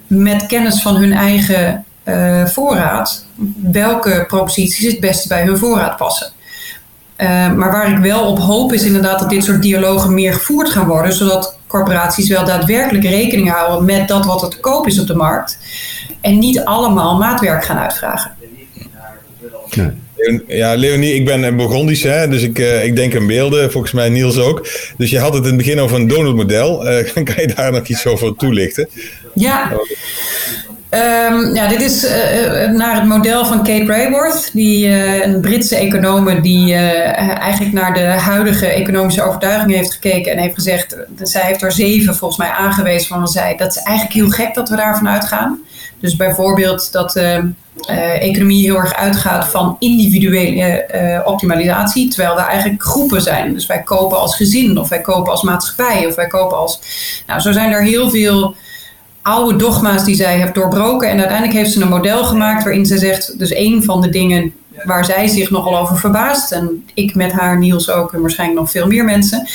met 0.08 0.46
kennis 0.46 0.82
van 0.82 0.96
hun 0.96 1.14
eigen 1.14 1.86
uh, 2.04 2.46
voorraad 2.46 3.26
welke 3.72 4.24
proposities 4.28 4.92
het 4.92 5.00
beste 5.00 5.28
bij 5.28 5.44
hun 5.44 5.58
voorraad 5.58 5.98
passen. 5.98 6.32
Uh, 7.18 7.54
maar 7.54 7.72
waar 7.72 7.92
ik 7.92 7.98
wel 7.98 8.26
op 8.26 8.40
hoop 8.40 8.74
is 8.74 8.84
inderdaad 8.84 9.20
dat 9.20 9.30
dit 9.30 9.44
soort 9.44 9.62
dialogen 9.62 10.14
meer 10.14 10.34
gevoerd 10.34 10.70
gaan 10.70 10.88
worden, 10.88 11.14
zodat 11.14 11.58
corporaties 11.68 12.30
wel 12.30 12.46
daadwerkelijk 12.46 13.06
rekening 13.06 13.52
houden 13.52 13.86
met 13.86 14.08
dat 14.08 14.26
wat 14.26 14.42
er 14.42 14.50
te 14.50 14.60
koop 14.60 14.88
is 14.88 15.00
op 15.00 15.08
de 15.08 15.16
markt 15.16 15.58
en 16.22 16.40
niet 16.40 16.64
allemaal 16.64 17.18
maatwerk 17.18 17.66
gaan 17.66 17.78
uitvragen. 17.78 18.32
Ja, 20.48 20.76
Leonie, 20.76 21.14
ik 21.14 21.26
ben 21.26 21.58
Burgondisch, 21.58 22.04
hè, 22.04 22.28
dus 22.28 22.42
ik, 22.42 22.60
uh, 22.60 22.86
ik 22.86 22.96
denk 22.96 23.16
aan 23.16 23.28
beelden, 23.28 23.72
volgens 23.72 23.94
mij 23.94 24.10
Niels 24.10 24.38
ook. 24.38 24.68
Dus 24.98 25.10
je 25.10 25.20
had 25.20 25.34
het 25.34 25.44
in 25.44 25.48
het 25.48 25.58
begin 25.58 25.80
over 25.80 25.98
een 25.98 26.08
donutmodel. 26.08 26.72
Uh, 26.84 27.14
kan 27.14 27.36
je 27.36 27.54
daar 27.56 27.72
nog 27.72 27.88
iets 27.88 28.06
over 28.06 28.36
toelichten? 28.36 28.90
Ja. 29.34 29.72
Um, 31.32 31.56
ja, 31.56 31.68
dit 31.68 31.82
is 31.82 32.04
uh, 32.04 32.12
naar 32.70 32.96
het 32.96 33.06
model 33.06 33.46
van 33.46 33.58
Kate 33.58 33.86
Raworth, 33.86 34.50
die, 34.54 34.88
een 35.24 35.42
Britse 35.42 35.76
econoom 35.76 36.42
die 36.42 36.76
eigenlijk 36.76 37.74
naar 37.74 37.94
de 37.94 38.00
huidige 38.00 38.66
economische 38.66 39.22
overtuigingen 39.22 39.78
heeft 39.78 39.94
gekeken 39.94 40.32
en 40.32 40.38
heeft 40.38 40.54
gezegd, 40.54 40.98
zij 41.22 41.42
heeft 41.42 41.62
er 41.62 41.72
zeven 41.72 42.16
volgens 42.16 42.40
mij 42.40 42.50
aangewezen 42.50 43.08
van 43.08 43.28
zij, 43.28 43.56
dat 43.56 43.76
is 43.76 43.82
eigenlijk 43.82 44.16
heel 44.16 44.30
gek 44.30 44.54
dat 44.54 44.70
we 44.70 44.76
daarvan 44.76 45.10
uitgaan. 45.10 45.60
Dus 46.04 46.16
bijvoorbeeld 46.16 46.92
dat 46.92 47.12
de 47.12 47.52
economie 48.20 48.64
heel 48.64 48.78
erg 48.78 48.94
uitgaat 48.94 49.48
van 49.48 49.76
individuele 49.80 51.22
optimalisatie, 51.26 52.08
terwijl 52.08 52.36
we 52.36 52.42
eigenlijk 52.42 52.84
groepen 52.84 53.22
zijn. 53.22 53.54
Dus 53.54 53.66
wij 53.66 53.82
kopen 53.82 54.20
als 54.20 54.36
gezin, 54.36 54.78
of 54.78 54.90
wij 54.90 55.02
kopen 55.02 55.32
als 55.32 55.44
maatschappij, 55.44 56.06
of 56.08 56.16
wij 56.16 56.28
kopen 56.28 56.58
als. 56.58 56.80
Nou, 57.28 57.40
zo 57.40 57.52
zijn 57.52 57.72
er 57.72 57.82
heel 57.82 58.10
veel 58.10 58.56
oude 59.22 59.58
dogma's 59.58 60.04
die 60.04 60.16
zij 60.16 60.38
heeft 60.38 60.54
doorbroken. 60.54 61.10
En 61.10 61.18
uiteindelijk 61.18 61.58
heeft 61.58 61.72
ze 61.72 61.82
een 61.82 61.88
model 61.88 62.24
gemaakt 62.24 62.64
waarin 62.64 62.86
ze 62.86 62.98
zegt, 62.98 63.40
dus 63.40 63.56
een 63.56 63.84
van 63.84 64.02
de 64.02 64.10
dingen 64.10 64.54
waar 64.84 65.06
zij 65.06 65.28
zich 65.28 65.50
nogal 65.50 65.78
over 65.78 65.98
verbaast, 65.98 66.52
en 66.52 66.86
ik 66.94 67.16
met 67.16 67.32
haar, 67.32 67.58
Niels 67.58 67.90
ook, 67.90 68.14
en 68.14 68.22
waarschijnlijk 68.22 68.60
nog 68.60 68.72
veel 68.72 68.88
meer 68.88 69.06
mensen, 69.06 69.48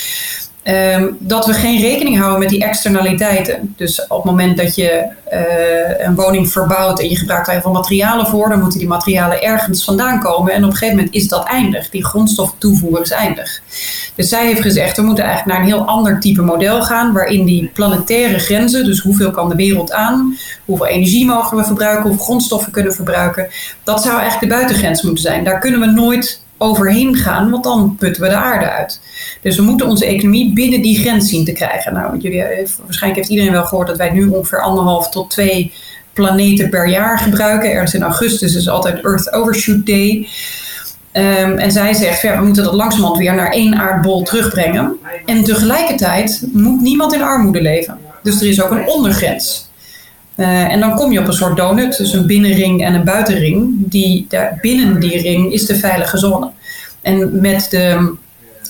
Um, 0.69 1.17
dat 1.19 1.47
we 1.47 1.53
geen 1.53 1.81
rekening 1.81 2.19
houden 2.19 2.39
met 2.39 2.49
die 2.49 2.65
externaliteiten. 2.65 3.75
Dus 3.77 4.07
op 4.07 4.17
het 4.17 4.25
moment 4.25 4.57
dat 4.57 4.75
je 4.75 5.07
uh, 5.33 6.07
een 6.07 6.15
woning 6.15 6.51
verbouwt 6.51 7.01
en 7.01 7.09
je 7.09 7.17
gebruikt 7.17 7.47
daar 7.47 7.55
heel 7.55 7.65
veel 7.65 7.73
materialen 7.73 8.27
voor, 8.27 8.49
dan 8.49 8.61
moeten 8.61 8.79
die 8.79 8.89
materialen 8.89 9.43
ergens 9.43 9.85
vandaan 9.85 10.21
komen. 10.21 10.53
En 10.53 10.65
op 10.65 10.71
een 10.71 10.77
gegeven 10.77 10.97
moment 10.97 11.15
is 11.15 11.29
dat 11.29 11.47
eindig. 11.47 11.91
Die 11.91 12.05
grondstof 12.05 12.55
toevoer 12.59 13.01
is 13.01 13.11
eindig. 13.11 13.61
Dus 14.15 14.29
zij 14.29 14.47
heeft 14.47 14.61
gezegd, 14.61 14.97
we 14.97 15.03
moeten 15.03 15.25
eigenlijk 15.25 15.55
naar 15.57 15.67
een 15.67 15.73
heel 15.73 15.87
ander 15.87 16.21
type 16.21 16.43
model 16.43 16.83
gaan, 16.83 17.13
waarin 17.13 17.45
die 17.45 17.71
planetaire 17.75 18.39
grenzen, 18.39 18.85
dus 18.85 19.01
hoeveel 19.01 19.31
kan 19.31 19.49
de 19.49 19.55
wereld 19.55 19.93
aan, 19.93 20.37
hoeveel 20.65 20.87
energie 20.87 21.27
mogen 21.27 21.57
we 21.57 21.65
verbruiken, 21.65 22.03
hoeveel 22.03 22.25
grondstoffen 22.25 22.73
kunnen 22.73 22.91
we 22.91 22.97
verbruiken, 22.97 23.49
dat 23.85 24.03
zou 24.03 24.19
eigenlijk 24.19 24.53
de 24.53 24.59
buitengrens 24.59 25.03
moeten 25.03 25.23
zijn. 25.23 25.45
Daar 25.45 25.59
kunnen 25.59 25.81
we 25.81 25.87
nooit 25.87 26.47
overheen 26.59 27.17
gaan, 27.17 27.51
want 27.51 27.65
dan 27.65 27.97
putten 27.99 28.23
we 28.23 28.29
de 28.29 28.37
aarde 28.37 28.71
uit. 28.71 29.01
Dus 29.43 29.57
we 29.57 29.63
moeten 29.63 29.87
onze 29.87 30.07
economie 30.07 30.53
binnen 30.53 30.83
die 30.83 30.99
grens 30.99 31.29
zien 31.29 31.45
te 31.45 31.53
krijgen. 31.53 31.93
Nou, 31.93 32.19
jullie, 32.19 32.43
eh, 32.43 32.69
waarschijnlijk 32.85 33.21
heeft 33.21 33.29
iedereen 33.29 33.53
wel 33.53 33.65
gehoord 33.65 33.87
dat 33.87 33.97
wij 33.97 34.11
nu 34.11 34.27
ongeveer 34.27 34.61
anderhalf 34.61 35.09
tot 35.11 35.31
twee 35.31 35.73
planeten 36.13 36.69
per 36.71 36.89
jaar 36.89 37.19
gebruiken. 37.19 37.73
Ergens 37.73 37.95
in 37.95 38.03
augustus 38.03 38.55
is 38.55 38.69
altijd 38.69 39.05
Earth 39.05 39.33
Overshoot 39.33 39.87
Day. 39.87 40.29
Um, 41.13 41.59
en 41.59 41.73
zij 41.73 41.95
zegt, 41.95 42.23
ja, 42.23 42.39
we 42.39 42.45
moeten 42.45 42.65
dat 42.65 42.75
langzamerhand 42.75 43.19
weer 43.19 43.35
naar 43.35 43.51
één 43.51 43.75
aardbol 43.75 44.23
terugbrengen. 44.23 44.97
En 45.25 45.45
tegelijkertijd 45.45 46.49
moet 46.53 46.81
niemand 46.81 47.15
in 47.15 47.23
armoede 47.23 47.63
leven. 47.63 47.99
Dus 48.23 48.41
er 48.41 48.49
is 48.49 48.63
ook 48.63 48.71
een 48.71 48.89
ondergrens. 48.89 49.68
Uh, 50.39 50.73
en 50.73 50.81
dan 50.81 50.95
kom 50.95 51.13
je 51.13 51.21
op 51.21 51.27
een 51.27 51.33
soort 51.33 51.57
donut, 51.57 51.97
dus 51.97 52.13
een 52.13 52.27
binnenring 52.27 52.85
en 52.85 52.95
een 52.95 53.05
buitenring. 53.05 53.75
Die, 53.77 54.27
daar, 54.29 54.59
binnen 54.61 55.01
die 55.01 55.21
ring 55.21 55.53
is 55.53 55.67
de 55.67 55.77
veilige 55.77 56.19
zone. 56.19 56.51
En 57.01 57.41
met 57.41 57.67
de, 57.71 58.15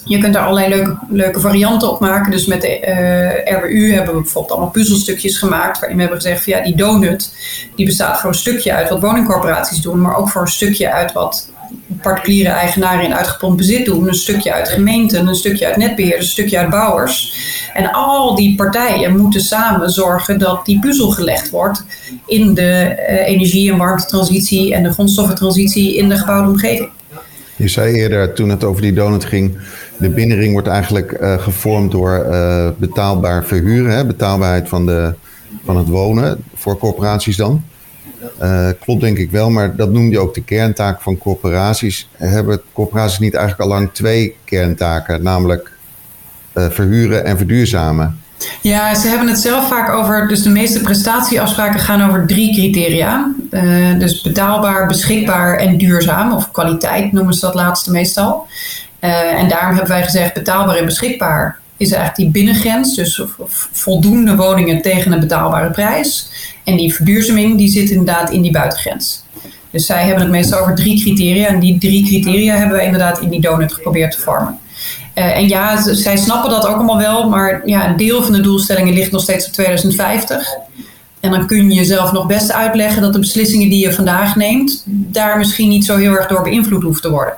je 0.05 0.19
kunt 0.19 0.35
daar 0.35 0.43
allerlei 0.43 0.69
leuke, 0.69 0.99
leuke 1.09 1.40
varianten 1.40 1.90
op 1.90 2.00
maken. 2.00 2.31
Dus 2.31 2.47
met 2.47 2.61
de 2.61 2.81
eh, 2.81 3.57
RWU 3.57 3.93
hebben 3.93 4.14
we 4.14 4.21
bijvoorbeeld 4.21 4.52
allemaal 4.52 4.71
puzzelstukjes 4.71 5.38
gemaakt. 5.38 5.78
Waarin 5.78 5.97
we 5.97 6.02
hebben 6.02 6.21
gezegd 6.21 6.45
van 6.45 6.52
ja, 6.52 6.62
die 6.62 6.76
donut 6.76 7.35
die 7.76 7.87
bestaat 7.87 8.21
voor 8.21 8.31
een 8.31 8.37
stukje 8.37 8.73
uit 8.73 8.88
wat 8.88 9.00
woningcorporaties 9.00 9.81
doen. 9.81 10.00
Maar 10.00 10.17
ook 10.17 10.28
voor 10.28 10.40
een 10.40 10.49
stukje 10.49 10.93
uit 10.93 11.12
wat 11.12 11.50
particuliere 12.02 12.49
eigenaren 12.49 13.05
in 13.05 13.14
uitgepompt 13.14 13.57
bezit 13.57 13.85
doen. 13.85 14.09
Een 14.09 14.14
stukje 14.14 14.52
uit 14.52 14.69
gemeenten, 14.69 15.26
een 15.26 15.35
stukje 15.35 15.67
uit 15.67 15.76
netbeheerders, 15.76 16.25
een 16.25 16.31
stukje 16.31 16.59
uit 16.59 16.71
bouwers. 16.71 17.37
En 17.75 17.93
al 17.93 18.35
die 18.35 18.55
partijen 18.55 19.17
moeten 19.17 19.40
samen 19.40 19.90
zorgen 19.90 20.38
dat 20.38 20.67
die 20.67 20.78
puzzel 20.78 21.11
gelegd 21.11 21.50
wordt 21.50 21.85
in 22.26 22.55
de 22.55 22.97
uh, 23.11 23.28
energie- 23.28 23.71
en 23.71 23.78
warmtetransitie 23.78 24.75
en 24.75 24.83
de 24.83 24.93
grondstoffentransitie 24.93 25.97
in 25.97 26.09
de 26.09 26.17
gebouwde 26.17 26.49
omgeving. 26.49 26.90
Je 27.57 27.69
zei 27.69 27.95
eerder, 27.95 28.33
toen 28.33 28.49
het 28.49 28.64
over 28.64 28.83
die 28.83 28.93
donut 28.93 29.25
ging, 29.25 29.59
de 29.99 30.09
binnenring 30.09 30.52
wordt 30.52 30.69
eigenlijk 30.69 31.12
uh, 31.21 31.38
gevormd 31.38 31.90
door 31.90 32.26
uh, 32.31 32.69
betaalbaar 32.76 33.45
verhuren, 33.45 33.97
hè? 33.97 34.07
betaalbaarheid 34.07 34.69
van, 34.69 34.87
de, 34.87 35.14
van 35.64 35.76
het 35.76 35.88
wonen, 35.88 36.45
voor 36.55 36.78
corporaties 36.78 37.37
dan. 37.37 37.62
Uh, 38.43 38.69
klopt 38.81 39.00
denk 39.00 39.19
ik 39.19 39.31
wel, 39.31 39.50
maar 39.50 39.76
dat 39.76 39.93
noemde 39.93 40.11
je 40.11 40.19
ook 40.19 40.35
de 40.35 40.45
kerntaak 40.45 41.00
van 41.00 41.19
corporaties. 41.19 42.09
Hebben 42.17 42.61
corporaties 42.73 43.19
niet 43.19 43.35
eigenlijk 43.35 43.71
al 43.71 43.76
lang 43.76 43.90
twee 43.93 44.37
kerntaken, 44.45 45.23
namelijk 45.23 45.73
verhuren 46.55 47.25
en 47.25 47.37
verduurzamen? 47.37 48.21
Ja, 48.62 48.95
ze 48.95 49.09
hebben 49.09 49.28
het 49.28 49.38
zelf 49.38 49.69
vaak 49.69 49.90
over, 49.90 50.28
dus 50.28 50.43
de 50.43 50.50
meeste 50.50 50.81
prestatieafspraken 50.81 51.81
gaan 51.81 52.09
over 52.09 52.26
drie 52.26 52.52
criteria. 52.52 53.33
Dus 53.99 54.21
betaalbaar, 54.21 54.87
beschikbaar 54.87 55.57
en 55.57 55.76
duurzaam, 55.76 56.33
of 56.33 56.50
kwaliteit 56.50 57.12
noemen 57.12 57.35
ze 57.35 57.40
dat 57.40 57.55
laatste 57.55 57.90
meestal. 57.90 58.47
En 59.00 59.49
daarom 59.49 59.75
hebben 59.75 59.88
wij 59.88 60.02
gezegd 60.02 60.35
betaalbaar 60.35 60.76
en 60.76 60.85
beschikbaar 60.85 61.61
is 61.78 61.93
eigenlijk 61.93 62.17
die 62.17 62.45
binnengrens, 62.45 62.95
dus 62.95 63.23
voldoende 63.73 64.37
woningen 64.37 64.83
tegen 64.83 65.12
een 65.12 65.21
betaalbare 65.21 65.71
prijs. 65.71 66.31
En 66.64 66.76
die 66.76 66.95
verduurzaming 66.95 67.59
die 67.59 67.69
zit 67.69 67.90
inderdaad 67.90 68.31
in 68.31 68.43
die 68.43 68.52
buitengrens. 68.52 69.25
Dus 69.71 69.87
zij 69.87 70.05
hebben 70.05 70.23
het 70.23 70.33
meestal 70.33 70.61
over 70.61 70.75
drie 70.75 71.00
criteria. 71.00 71.47
En 71.47 71.61
die 71.61 71.78
drie 71.78 72.05
criteria 72.07 72.57
hebben 72.57 72.76
we 72.76 72.85
inderdaad 72.85 73.21
in 73.21 73.28
die 73.28 73.40
donut 73.40 73.73
geprobeerd 73.73 74.12
te 74.12 74.21
vormen. 74.21 74.59
Uh, 75.14 75.37
en 75.37 75.49
ja, 75.49 75.83
zij 75.95 76.17
snappen 76.17 76.50
dat 76.50 76.67
ook 76.67 76.75
allemaal 76.75 76.99
wel, 76.99 77.28
maar 77.28 77.62
ja, 77.64 77.88
een 77.88 77.97
deel 77.97 78.23
van 78.23 78.33
de 78.33 78.40
doelstellingen 78.40 78.95
ligt 78.95 79.11
nog 79.11 79.23
steeds 79.23 79.47
op 79.47 79.52
2050. 79.52 80.49
En 81.21 81.31
dan 81.31 81.47
kun 81.47 81.69
je 81.69 81.75
jezelf 81.75 82.12
nog 82.12 82.26
best 82.26 82.52
uitleggen 82.52 83.02
dat 83.02 83.12
de 83.12 83.19
beslissingen 83.19 83.69
die 83.69 83.85
je 83.85 83.93
vandaag 83.93 84.37
neemt, 84.37 84.83
daar 84.87 85.38
misschien 85.38 85.69
niet 85.69 85.85
zo 85.85 85.97
heel 85.97 86.12
erg 86.12 86.26
door 86.26 86.43
beïnvloed 86.43 86.83
hoeven 86.83 87.02
te 87.02 87.11
worden. 87.11 87.35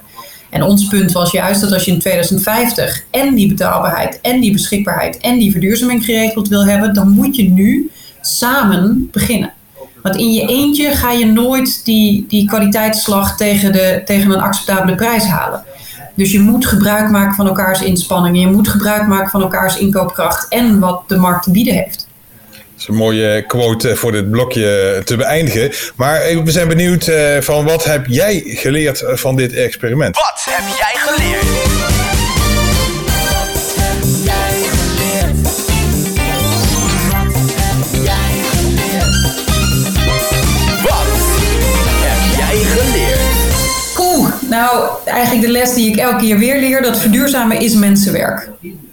En 0.50 0.62
ons 0.62 0.88
punt 0.88 1.12
was 1.12 1.30
juist 1.30 1.60
dat 1.60 1.72
als 1.72 1.84
je 1.84 1.90
in 1.90 1.98
2050 1.98 3.04
en 3.10 3.34
die 3.34 3.48
betaalbaarheid 3.48 4.18
en 4.22 4.40
die 4.40 4.52
beschikbaarheid 4.52 5.18
en 5.18 5.38
die 5.38 5.50
verduurzaming 5.50 6.04
geregeld 6.04 6.48
wil 6.48 6.64
hebben, 6.64 6.94
dan 6.94 7.10
moet 7.10 7.36
je 7.36 7.50
nu 7.50 7.90
samen 8.20 9.08
beginnen. 9.12 9.52
Want 10.02 10.16
in 10.16 10.32
je 10.32 10.46
eentje 10.46 10.90
ga 10.90 11.12
je 11.12 11.26
nooit 11.26 11.84
die, 11.84 12.24
die 12.28 12.48
kwaliteitsslag 12.48 13.36
tegen, 13.36 13.72
de, 13.72 14.02
tegen 14.04 14.30
een 14.30 14.40
acceptabele 14.40 14.94
prijs 14.94 15.24
halen. 15.24 15.64
Dus 16.14 16.32
je 16.32 16.40
moet 16.40 16.66
gebruik 16.66 17.10
maken 17.10 17.34
van 17.34 17.46
elkaars 17.46 17.82
inspanningen. 17.82 18.40
Je 18.40 18.54
moet 18.54 18.68
gebruik 18.68 19.06
maken 19.06 19.30
van 19.30 19.42
elkaars 19.42 19.78
inkoopkracht 19.78 20.48
en 20.48 20.78
wat 20.78 21.02
de 21.06 21.16
markt 21.16 21.42
te 21.42 21.50
bieden 21.50 21.74
heeft. 21.74 22.08
Dat 22.80 22.88
is 22.88 22.94
een 22.94 23.00
mooie 23.00 23.44
quote 23.46 23.96
voor 23.96 24.12
dit 24.12 24.30
blokje 24.30 25.00
te 25.04 25.16
beëindigen. 25.16 25.72
Maar 25.96 26.44
we 26.44 26.50
zijn 26.50 26.68
benieuwd 26.68 27.06
eh, 27.06 27.40
van 27.40 27.64
wat 27.64 27.84
heb 27.84 28.06
jij 28.06 28.42
geleerd 28.46 29.02
van 29.06 29.36
dit 29.36 29.52
experiment? 29.52 30.16
Wat 30.16 30.46
heb 30.50 30.76
jij 30.76 30.94
geleerd? 30.94 31.44
Nou, 44.48 44.88
eigenlijk 45.04 45.46
de 45.46 45.52
les 45.52 45.74
die 45.74 45.88
ik 45.88 45.96
elke 45.96 46.16
keer 46.16 46.38
weer 46.38 46.60
leer, 46.60 46.82
dat 46.82 46.98
verduurzamen 46.98 47.60
is 47.60 47.74
mensenwerk. 47.74 48.48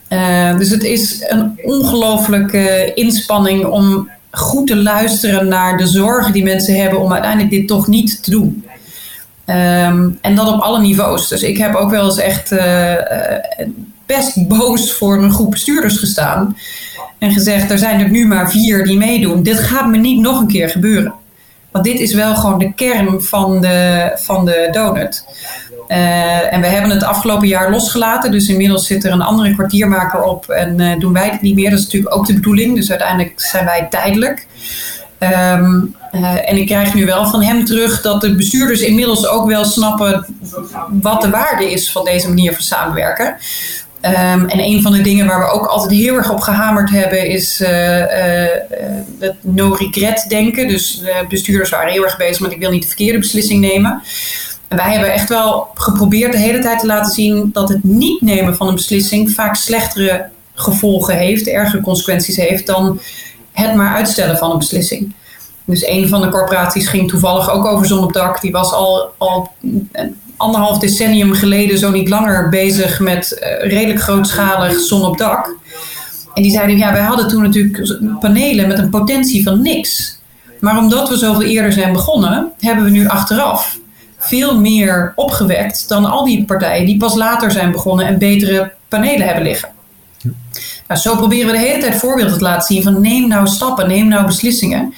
Uh, 0.09 0.57
dus 0.57 0.69
het 0.69 0.83
is 0.83 1.25
een 1.27 1.59
ongelooflijke 1.63 2.91
inspanning 2.93 3.65
om 3.65 4.09
goed 4.31 4.67
te 4.67 4.75
luisteren 4.75 5.47
naar 5.47 5.77
de 5.77 5.87
zorgen 5.87 6.33
die 6.33 6.43
mensen 6.43 6.81
hebben 6.81 6.99
om 6.99 7.11
uiteindelijk 7.11 7.51
dit 7.51 7.67
toch 7.67 7.87
niet 7.87 8.23
te 8.23 8.31
doen. 8.31 8.65
Um, 9.45 10.17
en 10.21 10.35
dat 10.35 10.53
op 10.53 10.61
alle 10.61 10.79
niveaus. 10.79 11.27
Dus 11.27 11.41
ik 11.41 11.57
heb 11.57 11.75
ook 11.75 11.89
wel 11.89 12.05
eens 12.05 12.17
echt 12.17 12.51
uh, 12.51 12.93
best 14.05 14.47
boos 14.47 14.93
voor 14.93 15.23
een 15.23 15.33
groep 15.33 15.51
bestuurders 15.51 15.97
gestaan. 15.97 16.57
En 17.17 17.31
gezegd, 17.31 17.71
er 17.71 17.77
zijn 17.77 17.99
er 17.99 18.09
nu 18.09 18.27
maar 18.27 18.51
vier 18.51 18.83
die 18.83 18.97
meedoen. 18.97 19.43
Dit 19.43 19.59
gaat 19.59 19.87
me 19.87 19.97
niet 19.97 20.19
nog 20.21 20.39
een 20.39 20.47
keer 20.47 20.69
gebeuren. 20.69 21.13
Want 21.71 21.85
dit 21.85 21.99
is 21.99 22.13
wel 22.13 22.35
gewoon 22.35 22.59
de 22.59 22.73
kern 22.73 23.21
van 23.21 23.61
de, 23.61 24.11
van 24.15 24.45
de 24.45 24.67
donut. 24.71 25.25
Uh, 25.87 26.53
en 26.53 26.61
we 26.61 26.67
hebben 26.67 26.91
het 26.91 27.03
afgelopen 27.03 27.47
jaar 27.47 27.71
losgelaten. 27.71 28.31
Dus 28.31 28.47
inmiddels 28.47 28.87
zit 28.87 29.03
er 29.03 29.11
een 29.11 29.21
andere 29.21 29.53
kwartiermaker 29.53 30.21
op 30.21 30.49
en 30.49 30.81
uh, 30.81 30.99
doen 30.99 31.13
wij 31.13 31.29
het 31.29 31.41
niet 31.41 31.55
meer. 31.55 31.69
Dat 31.69 31.79
is 31.79 31.85
natuurlijk 31.85 32.15
ook 32.15 32.25
de 32.25 32.33
bedoeling. 32.33 32.75
Dus 32.75 32.89
uiteindelijk 32.89 33.33
zijn 33.35 33.65
wij 33.65 33.87
tijdelijk. 33.89 34.47
Um, 35.19 35.95
uh, 36.11 36.49
en 36.49 36.57
ik 36.57 36.65
krijg 36.65 36.93
nu 36.93 37.05
wel 37.05 37.27
van 37.27 37.41
hem 37.41 37.65
terug 37.65 38.01
dat 38.01 38.21
de 38.21 38.35
bestuurders 38.35 38.81
inmiddels 38.81 39.27
ook 39.27 39.47
wel 39.47 39.65
snappen 39.65 40.25
wat 40.89 41.21
de 41.21 41.29
waarde 41.29 41.71
is 41.71 41.91
van 41.91 42.05
deze 42.05 42.27
manier 42.27 42.53
van 42.53 42.63
samenwerken. 42.63 43.25
Um, 44.01 44.47
en 44.47 44.59
een 44.59 44.81
van 44.81 44.91
de 44.91 45.01
dingen 45.01 45.27
waar 45.27 45.39
we 45.39 45.51
ook 45.51 45.65
altijd 45.65 45.91
heel 45.91 46.15
erg 46.15 46.31
op 46.31 46.39
gehamerd 46.39 46.89
hebben 46.89 47.27
is 47.27 47.57
het 49.19 49.35
no-regret 49.41 50.25
denken. 50.27 50.67
Dus 50.67 50.99
de 50.99 51.25
bestuurders 51.29 51.69
waren 51.69 51.91
heel 51.91 52.03
erg 52.03 52.17
bezig 52.17 52.39
met 52.39 52.51
ik 52.51 52.59
wil 52.59 52.71
niet 52.71 52.81
de 52.81 52.87
verkeerde 52.87 53.19
beslissing 53.19 53.61
nemen. 53.61 54.01
Wij 54.67 54.91
hebben 54.91 55.13
echt 55.13 55.29
wel 55.29 55.67
geprobeerd 55.73 56.31
de 56.31 56.37
hele 56.37 56.59
tijd 56.59 56.79
te 56.79 56.85
laten 56.85 57.11
zien 57.11 57.49
dat 57.53 57.69
het 57.69 57.83
niet 57.83 58.21
nemen 58.21 58.55
van 58.55 58.67
een 58.67 58.75
beslissing 58.75 59.31
vaak 59.31 59.55
slechtere 59.55 60.29
gevolgen 60.53 61.17
heeft, 61.17 61.47
ergere 61.47 61.81
consequenties 61.81 62.35
heeft 62.35 62.67
dan 62.67 62.99
het 63.51 63.75
maar 63.75 63.95
uitstellen 63.95 64.37
van 64.37 64.51
een 64.51 64.57
beslissing. 64.57 65.13
Dus 65.65 65.87
een 65.87 66.07
van 66.07 66.21
de 66.21 66.29
corporaties 66.29 66.87
ging 66.87 67.09
toevallig 67.09 67.51
ook 67.51 67.65
over 67.65 67.85
zon 67.85 68.03
op 68.03 68.13
dak. 68.13 68.41
Die 68.41 68.51
was 68.51 68.73
al, 68.73 69.11
al 69.17 69.51
anderhalf 70.37 70.79
decennium 70.79 71.33
geleden, 71.33 71.77
zo 71.77 71.91
niet 71.91 72.09
langer, 72.09 72.49
bezig 72.49 72.99
met 72.99 73.39
uh, 73.39 73.69
redelijk 73.71 74.01
grootschalig 74.01 74.79
zon 74.79 75.05
op 75.05 75.17
dak. 75.17 75.55
En 76.33 76.43
die 76.43 76.51
zeiden, 76.51 76.77
ja, 76.77 76.91
wij 76.91 77.01
hadden 77.01 77.27
toen 77.27 77.41
natuurlijk 77.41 77.99
panelen 78.19 78.67
met 78.67 78.79
een 78.79 78.89
potentie 78.89 79.43
van 79.43 79.61
niks. 79.61 80.19
Maar 80.59 80.77
omdat 80.77 81.09
we 81.09 81.17
zoveel 81.17 81.47
eerder 81.47 81.71
zijn 81.71 81.93
begonnen, 81.93 82.51
hebben 82.59 82.83
we 82.83 82.89
nu 82.89 83.07
achteraf 83.07 83.77
veel 84.27 84.59
meer 84.59 85.13
opgewekt 85.15 85.89
dan 85.89 86.05
al 86.05 86.25
die 86.25 86.45
partijen 86.45 86.85
die 86.85 86.97
pas 86.97 87.15
later 87.15 87.51
zijn 87.51 87.71
begonnen 87.71 88.05
en 88.05 88.17
betere 88.17 88.71
panelen 88.87 89.25
hebben 89.25 89.43
liggen. 89.43 89.69
Nou, 90.87 90.99
zo 91.01 91.15
proberen 91.15 91.45
we 91.45 91.51
de 91.51 91.65
hele 91.65 91.81
tijd 91.81 91.95
voorbeelden 91.95 92.37
te 92.37 92.43
laten 92.43 92.75
zien 92.75 92.83
van 92.83 93.01
neem 93.01 93.27
nou 93.27 93.47
stappen, 93.47 93.87
neem 93.87 94.07
nou 94.07 94.25
beslissingen. 94.25 94.79
En 94.79 94.93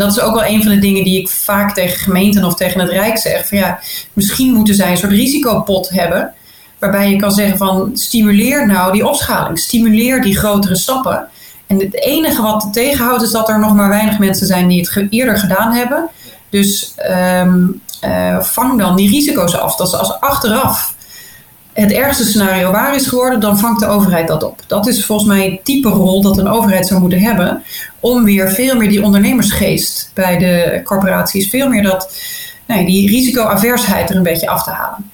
dat 0.00 0.10
is 0.10 0.20
ook 0.20 0.34
wel 0.34 0.44
een 0.44 0.62
van 0.62 0.72
de 0.72 0.78
dingen 0.78 1.04
die 1.04 1.20
ik 1.20 1.28
vaak 1.28 1.74
tegen 1.74 1.98
gemeenten 1.98 2.44
of 2.44 2.54
tegen 2.54 2.80
het 2.80 2.90
Rijk 2.90 3.18
zeg. 3.18 3.48
Van 3.48 3.58
ja, 3.58 3.78
misschien 4.12 4.52
moeten 4.52 4.74
zij 4.74 4.90
een 4.90 4.96
soort 4.96 5.12
risicopot 5.12 5.88
hebben. 5.88 6.32
Waarbij 6.78 7.10
je 7.10 7.16
kan 7.16 7.30
zeggen 7.30 7.58
van 7.58 7.90
stimuleer 7.94 8.66
nou 8.66 8.92
die 8.92 9.06
opschaling, 9.06 9.58
stimuleer 9.58 10.22
die 10.22 10.36
grotere 10.36 10.76
stappen. 10.76 11.28
En 11.66 11.80
het 11.80 11.94
enige 11.94 12.42
wat 12.42 12.60
te 12.60 12.70
tegenhoudt 12.70 13.22
is 13.22 13.30
dat 13.30 13.48
er 13.48 13.58
nog 13.58 13.74
maar 13.74 13.88
weinig 13.88 14.18
mensen 14.18 14.46
zijn 14.46 14.68
die 14.68 14.80
het 14.80 15.06
eerder 15.10 15.38
gedaan 15.38 15.72
hebben. 15.72 16.08
Dus 16.50 16.94
um, 17.10 17.80
uh, 18.06 18.40
vang 18.40 18.78
dan 18.78 18.96
die 18.96 19.10
risico's 19.10 19.56
af. 19.56 19.76
Dat 19.76 19.98
als 19.98 20.20
achteraf 20.20 20.94
het 21.72 21.92
ergste 21.92 22.24
scenario 22.24 22.70
waar 22.70 22.94
is 22.94 23.06
geworden, 23.06 23.40
dan 23.40 23.58
vangt 23.58 23.80
de 23.80 23.86
overheid 23.86 24.28
dat 24.28 24.42
op. 24.42 24.60
Dat 24.66 24.86
is 24.86 25.04
volgens 25.04 25.28
mij 25.28 25.50
het 25.50 25.64
type 25.64 25.88
rol 25.88 26.22
dat 26.22 26.38
een 26.38 26.48
overheid 26.48 26.86
zou 26.86 27.00
moeten 27.00 27.20
hebben. 27.20 27.62
Om 28.00 28.24
weer 28.24 28.50
veel 28.50 28.76
meer 28.76 28.88
die 28.88 29.02
ondernemersgeest 29.02 30.10
bij 30.14 30.38
de 30.38 30.80
corporaties, 30.84 31.50
veel 31.50 31.68
meer 31.68 31.82
dat, 31.82 32.12
die 32.66 33.08
risicoaversheid 33.08 34.10
er 34.10 34.16
een 34.16 34.22
beetje 34.22 34.48
af 34.48 34.64
te 34.64 34.70
halen. 34.70 35.10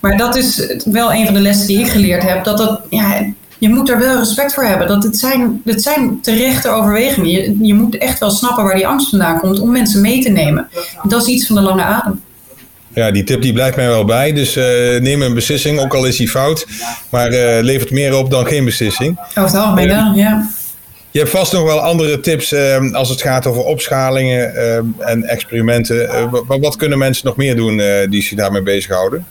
Maar 0.00 0.16
dat 0.16 0.36
is 0.36 0.74
wel 0.84 1.12
een 1.12 1.24
van 1.24 1.34
de 1.34 1.40
lessen 1.40 1.66
die 1.66 1.78
ik 1.78 1.88
geleerd 1.88 2.22
heb. 2.22 2.44
Dat 2.44 2.58
dat, 2.58 2.80
ja, 2.90 3.26
je 3.58 3.68
moet 3.68 3.88
er 3.88 3.98
wel 3.98 4.18
respect 4.18 4.54
voor 4.54 4.64
hebben. 4.64 4.88
Dat 4.88 5.02
het 5.02 5.18
zijn, 5.18 5.62
het 5.64 5.82
zijn 5.82 6.20
terechte 6.20 6.68
overwegingen. 6.68 7.30
Je, 7.30 7.56
je 7.60 7.74
moet 7.74 7.98
echt 7.98 8.18
wel 8.18 8.30
snappen 8.30 8.64
waar 8.64 8.74
die 8.74 8.86
angst 8.86 9.08
vandaan 9.08 9.38
komt 9.38 9.60
om 9.60 9.70
mensen 9.70 10.00
mee 10.00 10.22
te 10.22 10.30
nemen. 10.30 10.68
dat 11.02 11.22
is 11.22 11.28
iets 11.28 11.46
van 11.46 11.56
de 11.56 11.62
lange 11.62 11.82
adem. 11.82 12.20
Ja, 12.94 13.10
die 13.10 13.24
tip 13.24 13.42
die 13.42 13.52
blijft 13.52 13.76
mij 13.76 13.86
wel 13.86 14.04
bij. 14.04 14.32
Dus 14.32 14.56
uh, 14.56 14.64
neem 15.00 15.22
een 15.22 15.34
beslissing, 15.34 15.80
ook 15.80 15.94
al 15.94 16.04
is 16.04 16.16
die 16.16 16.28
fout. 16.28 16.66
Maar 17.10 17.32
uh, 17.32 17.58
levert 17.60 17.90
meer 17.90 18.16
op 18.16 18.30
dan 18.30 18.46
geen 18.46 18.64
beslissing. 18.64 19.18
Over 19.28 19.42
het 19.42 19.54
algemeen 19.54 19.88
wel, 19.88 20.12
ja. 20.14 20.50
Je 21.10 21.18
hebt 21.18 21.30
vast 21.30 21.52
nog 21.52 21.62
wel 21.62 21.80
andere 21.80 22.20
tips 22.20 22.52
uh, 22.52 22.92
als 22.92 23.08
het 23.08 23.22
gaat 23.22 23.46
over 23.46 23.62
opschalingen 23.62 24.54
en 24.98 25.24
experimenten. 25.24 26.30
wat, 26.30 26.60
wat 26.60 26.76
kunnen 26.76 26.98
mensen 26.98 27.26
nog 27.26 27.36
meer 27.36 27.56
doen 27.56 27.82
die 28.10 28.22
zich 28.22 28.38
daarmee 28.38 28.62
bezighouden? 28.62 29.26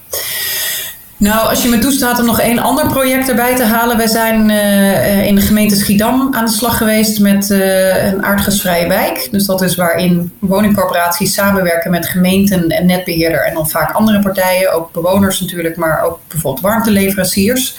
Nou, 1.23 1.49
als 1.49 1.63
je 1.63 1.69
me 1.69 1.77
toestaat 1.77 2.19
om 2.19 2.25
nog 2.25 2.39
één 2.39 2.59
ander 2.59 2.88
project 2.88 3.29
erbij 3.29 3.55
te 3.55 3.63
halen. 3.63 3.97
Wij 3.97 4.07
zijn 4.07 4.49
uh, 4.49 5.25
in 5.25 5.36
de 5.36 5.41
gemeente 5.41 5.75
Schiedam 5.75 6.33
aan 6.33 6.45
de 6.45 6.51
slag 6.51 6.77
geweest 6.77 7.19
met 7.19 7.49
uh, 7.49 8.05
een 8.05 8.25
aardgasvrije 8.25 8.88
wijk. 8.88 9.27
Dus 9.31 9.45
dat 9.45 9.62
is 9.62 9.75
waarin 9.75 10.31
woningcorporaties 10.39 11.33
samenwerken 11.33 11.91
met 11.91 12.05
gemeenten 12.05 12.69
en 12.69 12.86
netbeheerder 12.86 13.45
en 13.45 13.53
dan 13.53 13.69
vaak 13.69 13.91
andere 13.91 14.19
partijen. 14.19 14.73
Ook 14.73 14.91
bewoners 14.91 15.39
natuurlijk, 15.39 15.75
maar 15.75 16.03
ook 16.03 16.19
bijvoorbeeld 16.27 16.63
warmteleveranciers. 16.63 17.75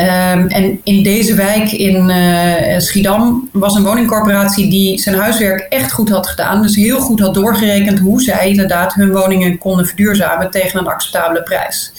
Um, 0.00 0.46
en 0.46 0.80
in 0.84 1.02
deze 1.02 1.34
wijk 1.34 1.72
in 1.72 2.10
uh, 2.10 2.78
Schiedam 2.78 3.48
was 3.52 3.74
een 3.74 3.82
woningcorporatie 3.82 4.70
die 4.70 5.00
zijn 5.00 5.16
huiswerk 5.16 5.60
echt 5.60 5.92
goed 5.92 6.08
had 6.08 6.26
gedaan. 6.26 6.62
Dus 6.62 6.76
heel 6.76 7.00
goed 7.00 7.20
had 7.20 7.34
doorgerekend 7.34 7.98
hoe 7.98 8.22
zij 8.22 8.48
inderdaad 8.48 8.94
hun 8.94 9.12
woningen 9.12 9.58
konden 9.58 9.86
verduurzamen 9.86 10.50
tegen 10.50 10.78
een 10.78 10.86
acceptabele 10.86 11.42
prijs. 11.42 11.92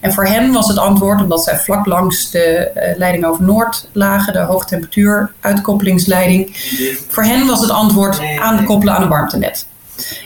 En 0.00 0.12
voor 0.12 0.26
hen 0.26 0.52
was 0.52 0.68
het 0.68 0.78
antwoord, 0.78 1.22
omdat 1.22 1.44
zij 1.44 1.58
vlak 1.58 1.86
langs 1.86 2.30
de 2.30 2.70
uh, 2.74 2.98
leiding 2.98 3.24
over 3.24 3.44
Noord 3.44 3.88
lagen, 3.92 4.32
de 4.32 4.38
hoogtemperatuur 4.38 5.32
uitkoppelingsleiding. 5.40 6.56
Voor 7.08 7.24
hen 7.24 7.46
was 7.46 7.60
het 7.60 7.70
antwoord 7.70 8.20
aan 8.38 8.56
te 8.56 8.62
koppelen 8.62 8.94
aan 8.94 9.02
een 9.02 9.08
warmtenet. 9.08 9.66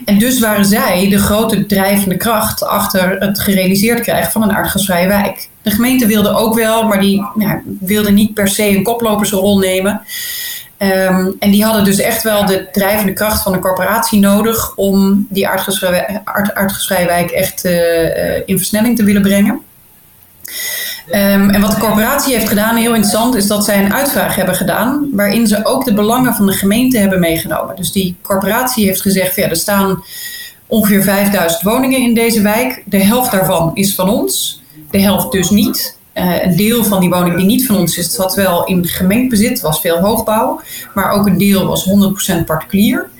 En 0.04 0.18
dus 0.18 0.38
waren 0.38 0.64
zij 0.64 1.08
de 1.08 1.18
grote 1.18 1.66
drijvende 1.66 2.16
kracht 2.16 2.64
achter 2.64 3.16
het 3.18 3.40
gerealiseerd 3.40 4.00
krijgen 4.00 4.32
van 4.32 4.42
een 4.42 4.52
aardgasvrije 4.52 5.08
wijk. 5.08 5.48
De 5.62 5.70
gemeente 5.70 6.06
wilde 6.06 6.34
ook 6.34 6.54
wel, 6.54 6.82
maar 6.82 7.00
die 7.00 7.26
ja, 7.38 7.62
wilde 7.80 8.10
niet 8.10 8.34
per 8.34 8.48
se 8.48 8.68
een 8.68 8.82
koplopersrol 8.82 9.58
nemen. 9.58 10.02
Um, 10.82 11.36
en 11.38 11.50
die 11.50 11.64
hadden 11.64 11.84
dus 11.84 11.98
echt 11.98 12.22
wel 12.22 12.46
de 12.46 12.68
drijvende 12.72 13.12
kracht 13.12 13.42
van 13.42 13.52
de 13.52 13.58
corporatie 13.58 14.20
nodig 14.20 14.76
om 14.76 15.26
die 15.30 15.48
aardgasvrije, 15.48 17.06
wijk 17.06 17.30
echt 17.30 17.64
uh, 17.64 18.36
in 18.46 18.56
versnelling 18.56 18.96
te 18.96 19.04
willen 19.04 19.22
brengen. 19.22 19.60
Um, 21.08 21.50
en 21.50 21.60
wat 21.60 21.70
de 21.70 21.78
corporatie 21.78 22.34
heeft 22.34 22.48
gedaan, 22.48 22.76
heel 22.76 22.94
interessant, 22.94 23.34
is 23.34 23.46
dat 23.46 23.64
zij 23.64 23.84
een 23.84 23.94
uitvraag 23.94 24.34
hebben 24.34 24.54
gedaan. 24.54 25.08
waarin 25.12 25.46
ze 25.46 25.64
ook 25.66 25.84
de 25.84 25.94
belangen 25.94 26.34
van 26.34 26.46
de 26.46 26.52
gemeente 26.52 26.98
hebben 26.98 27.20
meegenomen. 27.20 27.76
Dus 27.76 27.92
die 27.92 28.16
corporatie 28.22 28.84
heeft 28.84 29.00
gezegd: 29.00 29.36
er 29.36 29.56
staan 29.56 30.04
ongeveer 30.66 31.02
5000 31.02 31.62
woningen 31.62 32.00
in 32.00 32.14
deze 32.14 32.42
wijk. 32.42 32.82
De 32.86 33.04
helft 33.04 33.30
daarvan 33.30 33.70
is 33.74 33.94
van 33.94 34.08
ons, 34.08 34.62
de 34.90 35.00
helft 35.00 35.32
dus 35.32 35.50
niet. 35.50 35.98
Uh, 36.14 36.42
een 36.44 36.56
deel 36.56 36.84
van 36.84 37.00
die 37.00 37.10
woning 37.10 37.36
die 37.36 37.46
niet 37.46 37.66
van 37.66 37.76
ons 37.76 37.98
is, 37.98 38.14
zat 38.14 38.34
wel 38.34 38.64
in 38.64 38.86
gemengd 38.86 39.60
was 39.60 39.80
veel 39.80 39.98
hoogbouw. 39.98 40.60
Maar 40.94 41.10
ook 41.10 41.26
een 41.26 41.38
deel 41.38 41.66
was 41.66 41.88
100% 42.40 42.44
particulier. 42.46 43.10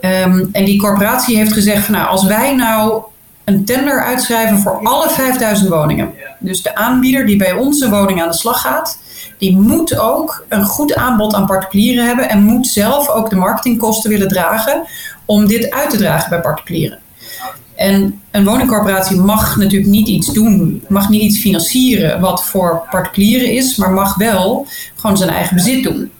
Um, 0.00 0.48
en 0.52 0.64
die 0.64 0.78
corporatie 0.78 1.36
heeft 1.36 1.52
gezegd: 1.52 1.88
nou, 1.88 2.08
als 2.08 2.24
wij 2.24 2.54
nou 2.54 3.02
een 3.44 3.64
tender 3.64 4.02
uitschrijven 4.02 4.58
voor 4.58 4.80
alle 4.82 5.10
5000 5.10 5.68
woningen. 5.68 6.10
Dus 6.38 6.62
de 6.62 6.74
aanbieder 6.74 7.26
die 7.26 7.36
bij 7.36 7.52
onze 7.52 7.90
woning 7.90 8.22
aan 8.22 8.28
de 8.28 8.36
slag 8.36 8.60
gaat, 8.60 8.98
die 9.38 9.56
moet 9.56 9.98
ook 9.98 10.44
een 10.48 10.64
goed 10.64 10.94
aanbod 10.94 11.34
aan 11.34 11.46
particulieren 11.46 12.06
hebben 12.06 12.28
en 12.28 12.42
moet 12.42 12.66
zelf 12.66 13.08
ook 13.08 13.30
de 13.30 13.36
marketingkosten 13.36 14.10
willen 14.10 14.28
dragen 14.28 14.82
om 15.24 15.46
dit 15.46 15.70
uit 15.70 15.90
te 15.90 15.96
dragen 15.96 16.30
bij 16.30 16.40
particulieren. 16.40 16.98
En 17.74 18.20
een 18.30 18.44
woningcorporatie 18.44 19.20
mag 19.20 19.56
natuurlijk 19.56 19.90
niet 19.90 20.08
iets 20.08 20.32
doen, 20.32 20.84
mag 20.88 21.08
niet 21.08 21.22
iets 21.22 21.40
financieren 21.40 22.20
wat 22.20 22.44
voor 22.44 22.82
particulieren 22.90 23.52
is, 23.52 23.76
maar 23.76 23.90
mag 23.90 24.14
wel 24.14 24.66
gewoon 24.96 25.16
zijn 25.16 25.30
eigen 25.30 25.56
bezit 25.56 25.82
doen. 25.82 26.10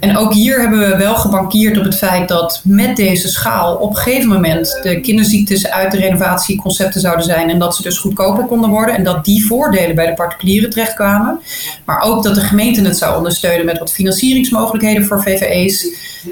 En 0.00 0.16
ook 0.16 0.32
hier 0.32 0.60
hebben 0.60 0.78
we 0.78 0.96
wel 0.96 1.14
gebankierd 1.14 1.78
op 1.78 1.84
het 1.84 1.96
feit 1.96 2.28
dat 2.28 2.60
met 2.64 2.96
deze 2.96 3.28
schaal 3.28 3.74
op 3.74 3.90
een 3.90 3.96
gegeven 3.96 4.28
moment 4.28 4.78
de 4.82 5.00
kinderziektes 5.00 5.70
uit 5.70 5.90
de 5.90 5.98
renovatieconcepten 5.98 7.00
zouden 7.00 7.24
zijn 7.24 7.50
en 7.50 7.58
dat 7.58 7.76
ze 7.76 7.82
dus 7.82 7.98
goedkoper 7.98 8.44
konden 8.44 8.70
worden 8.70 8.94
en 8.94 9.04
dat 9.04 9.24
die 9.24 9.46
voordelen 9.46 9.94
bij 9.94 10.06
de 10.06 10.14
particulieren 10.14 10.70
terechtkwamen. 10.70 11.40
Maar 11.84 12.00
ook 12.00 12.22
dat 12.22 12.34
de 12.34 12.40
gemeente 12.40 12.82
het 12.82 12.98
zou 12.98 13.16
ondersteunen 13.16 13.66
met 13.66 13.78
wat 13.78 13.92
financieringsmogelijkheden 13.92 15.04
voor 15.04 15.22
VVE's. 15.22 15.86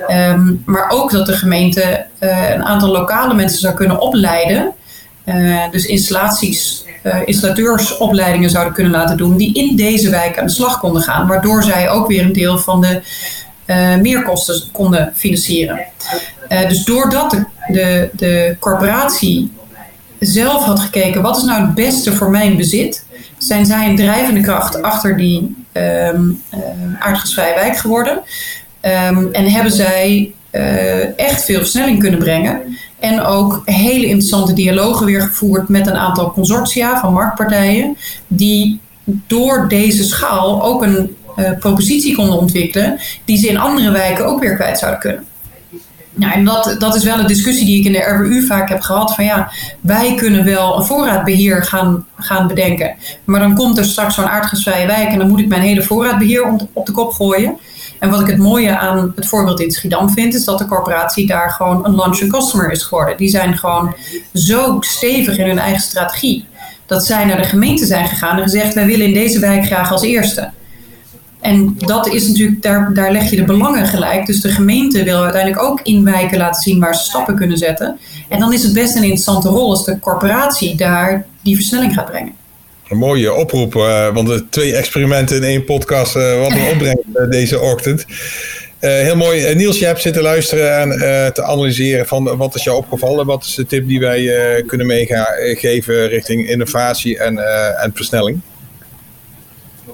Ehm, 0.09 0.53
maar 0.65 0.91
ook 0.91 1.11
dat 1.11 1.27
de 1.27 1.37
gemeente 1.37 2.07
uh, 2.21 2.51
een 2.51 2.65
aantal 2.65 2.89
lokale 2.89 3.35
mensen 3.35 3.59
zou 3.59 3.75
kunnen 3.75 4.01
opleiden. 4.01 4.73
Uh, 5.27 5.71
dus 5.71 5.87
installaties 5.87 6.85
installateursopleidingen 7.25 8.51
zouden 8.51 8.73
kunnen 8.73 8.93
laten 8.93 9.17
doen 9.17 9.37
die 9.37 9.55
in 9.55 9.77
deze 9.77 10.11
wijk 10.11 10.39
aan 10.39 10.47
de 10.47 10.53
slag 10.53 10.79
konden 10.79 11.03
gaan, 11.03 11.27
waardoor 11.27 11.63
zij 11.63 11.91
ook 11.91 12.09
weer 12.09 12.25
een 12.25 12.33
deel 12.33 12.59
van 12.59 12.81
de 12.81 13.03
uh, 13.67 13.97
meerkosten 13.97 14.63
konden 14.73 15.13
financieren. 15.15 15.81
Uh, 16.49 16.69
dus 16.69 16.85
doordat 16.85 17.31
de, 17.31 17.45
de, 17.73 18.11
de 18.13 18.57
corporatie 18.59 19.53
zelf 20.19 20.65
had 20.65 20.81
gekeken 20.81 21.23
wat 21.23 21.37
is 21.37 21.43
nou 21.43 21.61
het 21.61 21.75
beste 21.75 22.13
voor 22.13 22.31
mijn 22.31 22.57
bezit, 22.57 23.05
zijn 23.39 23.67
zij 23.67 23.89
een 23.89 23.97
drijvende 23.97 24.41
kracht 24.41 24.83
achter 24.83 25.17
die 25.17 25.65
um, 25.73 26.43
wijk 27.35 27.77
geworden. 27.77 28.23
Um, 28.83 29.29
en 29.33 29.51
hebben 29.51 29.73
zij 29.73 30.33
echt 31.17 31.45
veel 31.45 31.59
versnelling 31.59 31.99
kunnen 31.99 32.19
brengen. 32.19 32.77
En 33.03 33.21
ook 33.21 33.63
hele 33.65 34.07
interessante 34.07 34.53
dialogen 34.53 35.07
weer 35.07 35.21
gevoerd 35.21 35.69
met 35.69 35.87
een 35.87 35.97
aantal 35.97 36.33
consortia 36.33 37.01
van 37.01 37.13
marktpartijen. 37.13 37.97
Die 38.27 38.81
door 39.05 39.69
deze 39.69 40.05
schaal 40.05 40.63
ook 40.63 40.83
een 40.83 41.17
uh, 41.37 41.51
propositie 41.59 42.15
konden 42.15 42.39
ontwikkelen. 42.39 42.99
Die 43.25 43.39
ze 43.39 43.49
in 43.49 43.59
andere 43.59 43.91
wijken 43.91 44.27
ook 44.27 44.41
weer 44.41 44.55
kwijt 44.55 44.79
zouden 44.79 45.01
kunnen. 45.01 45.25
Nou, 46.15 46.33
en 46.33 46.45
dat, 46.45 46.77
dat 46.79 46.95
is 46.95 47.05
wel 47.05 47.19
een 47.19 47.27
discussie 47.27 47.67
die 47.67 47.79
ik 47.79 47.85
in 47.85 47.93
de 47.93 47.99
RWU 47.99 48.47
vaak 48.47 48.69
heb 48.69 48.81
gehad. 48.81 49.15
Van 49.15 49.25
ja, 49.25 49.53
wij 49.81 50.15
kunnen 50.15 50.45
wel 50.45 50.79
een 50.79 50.85
voorraadbeheer 50.85 51.65
gaan, 51.65 52.07
gaan 52.17 52.47
bedenken. 52.47 52.95
Maar 53.25 53.41
dan 53.41 53.55
komt 53.55 53.79
er 53.79 53.85
straks 53.85 54.15
zo'n 54.15 54.29
aardgasvrije 54.29 54.87
wijk 54.87 55.09
en 55.09 55.19
dan 55.19 55.29
moet 55.29 55.41
ik 55.41 55.49
mijn 55.49 55.63
hele 55.63 55.83
voorraadbeheer 55.83 56.69
op 56.73 56.87
de 56.87 56.93
kop 56.93 57.13
gooien. 57.13 57.59
En 58.03 58.11
wat 58.11 58.21
ik 58.21 58.27
het 58.27 58.39
mooie 58.39 58.79
aan 58.79 59.13
het 59.17 59.29
voorbeeld 59.29 59.61
in 59.61 59.71
Schiedam 59.71 60.11
vind, 60.11 60.35
is 60.35 60.45
dat 60.45 60.59
de 60.59 60.67
corporatie 60.67 61.27
daar 61.27 61.51
gewoon 61.51 61.85
een 61.85 61.95
launch 61.95 62.27
customer 62.27 62.71
is 62.71 62.83
geworden. 62.83 63.17
Die 63.17 63.29
zijn 63.29 63.59
gewoon 63.59 63.95
zo 64.35 64.77
stevig 64.81 65.39
in 65.39 65.47
hun 65.47 65.59
eigen 65.59 65.81
strategie. 65.81 66.45
Dat 66.87 67.07
zij 67.07 67.25
naar 67.25 67.37
de 67.37 67.49
gemeente 67.49 67.87
zijn 67.87 68.09
gegaan 68.09 68.37
en 68.37 68.43
gezegd: 68.43 68.75
wij 68.75 68.87
willen 68.87 69.07
in 69.07 69.15
deze 69.15 69.39
wijk 69.39 69.65
graag 69.65 69.93
als 69.93 70.03
eerste. 70.03 70.51
En 71.41 71.75
dat 71.79 72.07
is 72.07 72.29
natuurlijk, 72.29 72.63
daar, 72.63 72.95
daar 72.95 73.13
leg 73.13 73.31
je 73.31 73.37
de 73.37 73.45
belangen 73.45 73.87
gelijk. 73.87 74.27
Dus 74.27 74.41
de 74.41 74.51
gemeente 74.51 75.05
wil 75.05 75.23
uiteindelijk 75.23 75.63
ook 75.63 75.81
in 75.83 76.05
wijken 76.05 76.39
laten 76.39 76.63
zien 76.63 76.81
waar 76.81 76.95
ze 76.95 77.05
stappen 77.05 77.37
kunnen 77.37 77.59
zetten. 77.59 77.99
En 78.29 78.39
dan 78.39 78.53
is 78.53 78.63
het 78.63 78.73
best 78.73 78.97
een 78.97 79.03
interessante 79.03 79.49
rol 79.49 79.71
als 79.71 79.85
de 79.85 79.99
corporatie 79.99 80.77
daar 80.77 81.27
die 81.43 81.55
versnelling 81.55 81.95
gaat 81.95 82.11
brengen. 82.11 82.42
Een 82.93 82.99
mooie 82.99 83.35
oproep, 83.35 83.75
uh, 83.75 84.15
want 84.15 84.29
de 84.29 84.49
twee 84.49 84.77
experimenten 84.77 85.37
in 85.37 85.43
één 85.43 85.65
podcast, 85.65 86.17
uh, 86.17 86.41
wat 86.41 86.51
een 86.51 86.69
opbrengst 86.73 87.05
uh, 87.15 87.31
deze 87.31 87.61
ochtend. 87.61 88.05
heel 88.79 89.17
mooi. 89.17 89.55
Niels, 89.55 89.79
je 89.79 89.85
hebt 89.85 90.01
zitten 90.01 90.23
luisteren 90.23 90.77
en 90.77 90.89
te 91.33 91.43
analyseren 91.43 92.07
van 92.07 92.37
wat 92.37 92.55
is 92.55 92.65
jou 92.65 92.77
opgevallen? 92.77 93.27
Wat 93.27 93.45
is 93.45 93.55
de 93.55 93.67
tip 93.67 93.89
die 93.89 94.01
wij 94.01 94.63
kunnen 94.67 94.87
meegeven 94.87 96.09
richting 96.09 96.49
innovatie 96.49 97.19
en, 97.19 97.39
en 97.79 97.93
versnelling? 97.95 98.41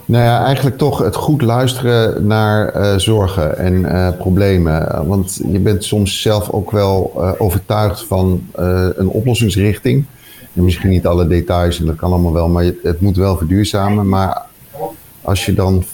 Nou 0.05 0.25
ja, 0.25 0.45
eigenlijk 0.45 0.79
toch 0.79 0.99
het 0.99 1.17
goed 1.17 1.43
luisteren 1.43 2.27
naar 2.27 2.77
uh, 2.77 2.97
zorgen 2.97 3.59
en 3.59 3.75
uh, 3.75 4.09
problemen. 4.19 5.07
Want 5.07 5.41
je 5.53 5.59
bent 5.59 5.85
soms 5.85 6.23
zelf 6.23 6.51
ook 6.51 6.71
wel 6.71 7.13
uh, 7.17 7.33
overtuigd 7.39 8.05
van 8.05 8.47
een 8.97 9.09
oplossingsrichting. 9.09 10.05
En 10.59 10.65
misschien 10.65 10.91
niet 10.91 11.07
alle 11.07 11.27
details, 11.27 11.81
en 11.81 11.87
dat 11.87 11.97
kan 11.97 12.13
allemaal 12.13 12.33
wel, 12.33 12.49
maar 12.49 12.65
het 12.83 13.01
moet 13.01 13.17
wel 13.17 13.37
verduurzamen. 13.37 14.09
Maar 14.09 14.43
als 15.23 15.47
je 15.47 15.55
dan 15.55 15.85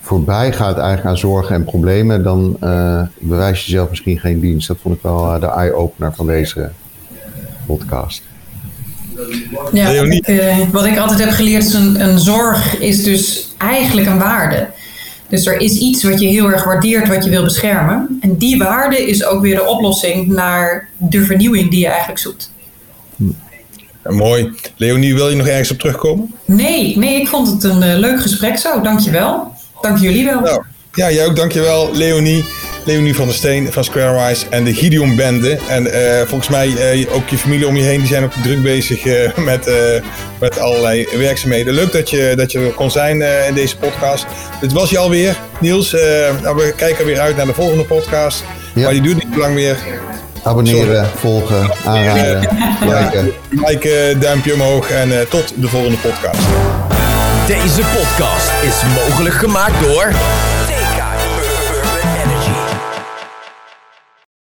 voorbij 0.00 0.52
gaat 0.52 0.78
eigenlijk 0.78 1.06
aan 1.06 1.18
zorgen 1.18 1.54
en 1.54 1.64
problemen, 1.64 2.22
dan 2.22 2.56
bewijs 3.18 3.64
je 3.64 3.70
zelf 3.70 3.88
misschien 3.88 4.18
geen 4.18 4.40
dienst. 4.40 4.68
Dat 4.68 4.76
vond 4.82 4.94
ik 4.94 5.02
wel 5.02 5.40
de 5.40 5.46
eye-opener 5.46 6.14
van 6.14 6.26
deze 6.26 6.70
podcast. 7.66 8.22
Ja, 9.72 9.88
ik, 9.88 10.28
uh, 10.28 10.68
wat 10.72 10.84
ik 10.84 10.98
altijd 10.98 11.18
heb 11.18 11.30
geleerd 11.30 11.64
is 11.64 11.74
een, 11.74 12.00
een 12.08 12.18
zorg 12.18 12.78
is 12.80 13.02
dus 13.02 13.54
eigenlijk 13.58 14.06
een 14.06 14.18
waarde. 14.18 14.68
Dus 15.28 15.46
er 15.46 15.60
is 15.60 15.78
iets 15.78 16.02
wat 16.02 16.20
je 16.20 16.26
heel 16.26 16.50
erg 16.50 16.64
waardeert, 16.64 17.08
wat 17.08 17.24
je 17.24 17.30
wil 17.30 17.44
beschermen. 17.44 18.18
En 18.20 18.36
die 18.36 18.58
waarde 18.58 19.06
is 19.06 19.24
ook 19.24 19.42
weer 19.42 19.54
de 19.54 19.66
oplossing 19.66 20.26
naar 20.26 20.88
de 20.96 21.24
vernieuwing 21.24 21.70
die 21.70 21.80
je 21.80 21.88
eigenlijk 21.88 22.18
zoekt. 22.18 22.50
Ja, 24.08 24.14
mooi. 24.14 24.52
Leonie, 24.76 25.14
wil 25.14 25.28
je 25.28 25.36
nog 25.36 25.46
ergens 25.46 25.70
op 25.70 25.78
terugkomen? 25.78 26.34
Nee, 26.44 26.98
nee 26.98 27.20
ik 27.20 27.28
vond 27.28 27.48
het 27.48 27.64
een 27.64 27.82
uh, 27.82 27.98
leuk 27.98 28.20
gesprek 28.20 28.58
zo. 28.58 28.80
Dankjewel. 28.80 29.52
Dank 29.80 29.98
jullie 29.98 30.24
wel. 30.24 30.40
Nou, 30.40 30.62
ja, 30.92 31.10
jij 31.10 31.26
ook. 31.26 31.36
Dankjewel, 31.36 31.90
Leonie. 31.92 32.44
Leonie 32.84 33.14
van 33.14 33.26
der 33.26 33.34
Steen 33.34 33.72
van 33.72 33.84
Squarewise 33.84 34.46
en 34.50 34.64
de 34.64 34.74
Gideon 34.74 35.16
Bende. 35.16 35.58
En 35.68 35.86
uh, 35.86 35.92
volgens 36.26 36.48
mij 36.48 36.96
uh, 36.98 37.14
ook 37.14 37.28
je 37.28 37.38
familie 37.38 37.66
om 37.66 37.76
je 37.76 37.82
heen, 37.82 37.98
die 37.98 38.08
zijn 38.08 38.24
ook 38.24 38.32
druk 38.42 38.62
bezig 38.62 39.04
uh, 39.04 39.36
met, 39.50 39.70
met 40.40 40.58
allerlei 40.58 41.08
werkzaamheden. 41.16 41.74
Leuk 41.74 41.92
dat 41.92 42.10
je, 42.10 42.32
dat 42.36 42.52
je 42.52 42.58
er 42.58 42.72
kon 42.72 42.90
zijn 42.90 43.22
in 43.22 43.54
deze 43.54 43.76
podcast. 43.76 44.26
Dit 44.60 44.72
was 44.72 44.90
je 44.90 44.98
alweer, 44.98 45.36
Niels. 45.60 45.92
nou, 46.42 46.56
we 46.56 46.72
kijken 46.76 47.04
weer 47.04 47.20
uit 47.20 47.36
naar 47.36 47.46
de 47.46 47.54
volgende 47.54 47.84
podcast. 47.84 48.44
Ja. 48.74 48.82
Maar 48.82 48.92
die 48.92 49.02
duurt 49.02 49.28
niet 49.28 49.36
lang 49.36 49.54
meer. 49.54 49.76
Abonneren, 50.42 50.94
Sorry. 50.94 51.08
volgen, 51.16 51.70
aanraden, 51.84 52.48
liken. 52.80 53.32
Liken, 53.50 54.20
duimpje 54.20 54.52
omhoog 54.54 54.90
en 54.90 55.28
tot 55.28 55.52
de 55.54 55.68
volgende 55.68 55.96
podcast. 55.96 56.40
Deze 57.46 57.82
podcast 57.96 58.50
is 58.62 58.82
mogelijk 59.06 59.34
gemaakt 59.34 59.80
door... 59.82 60.12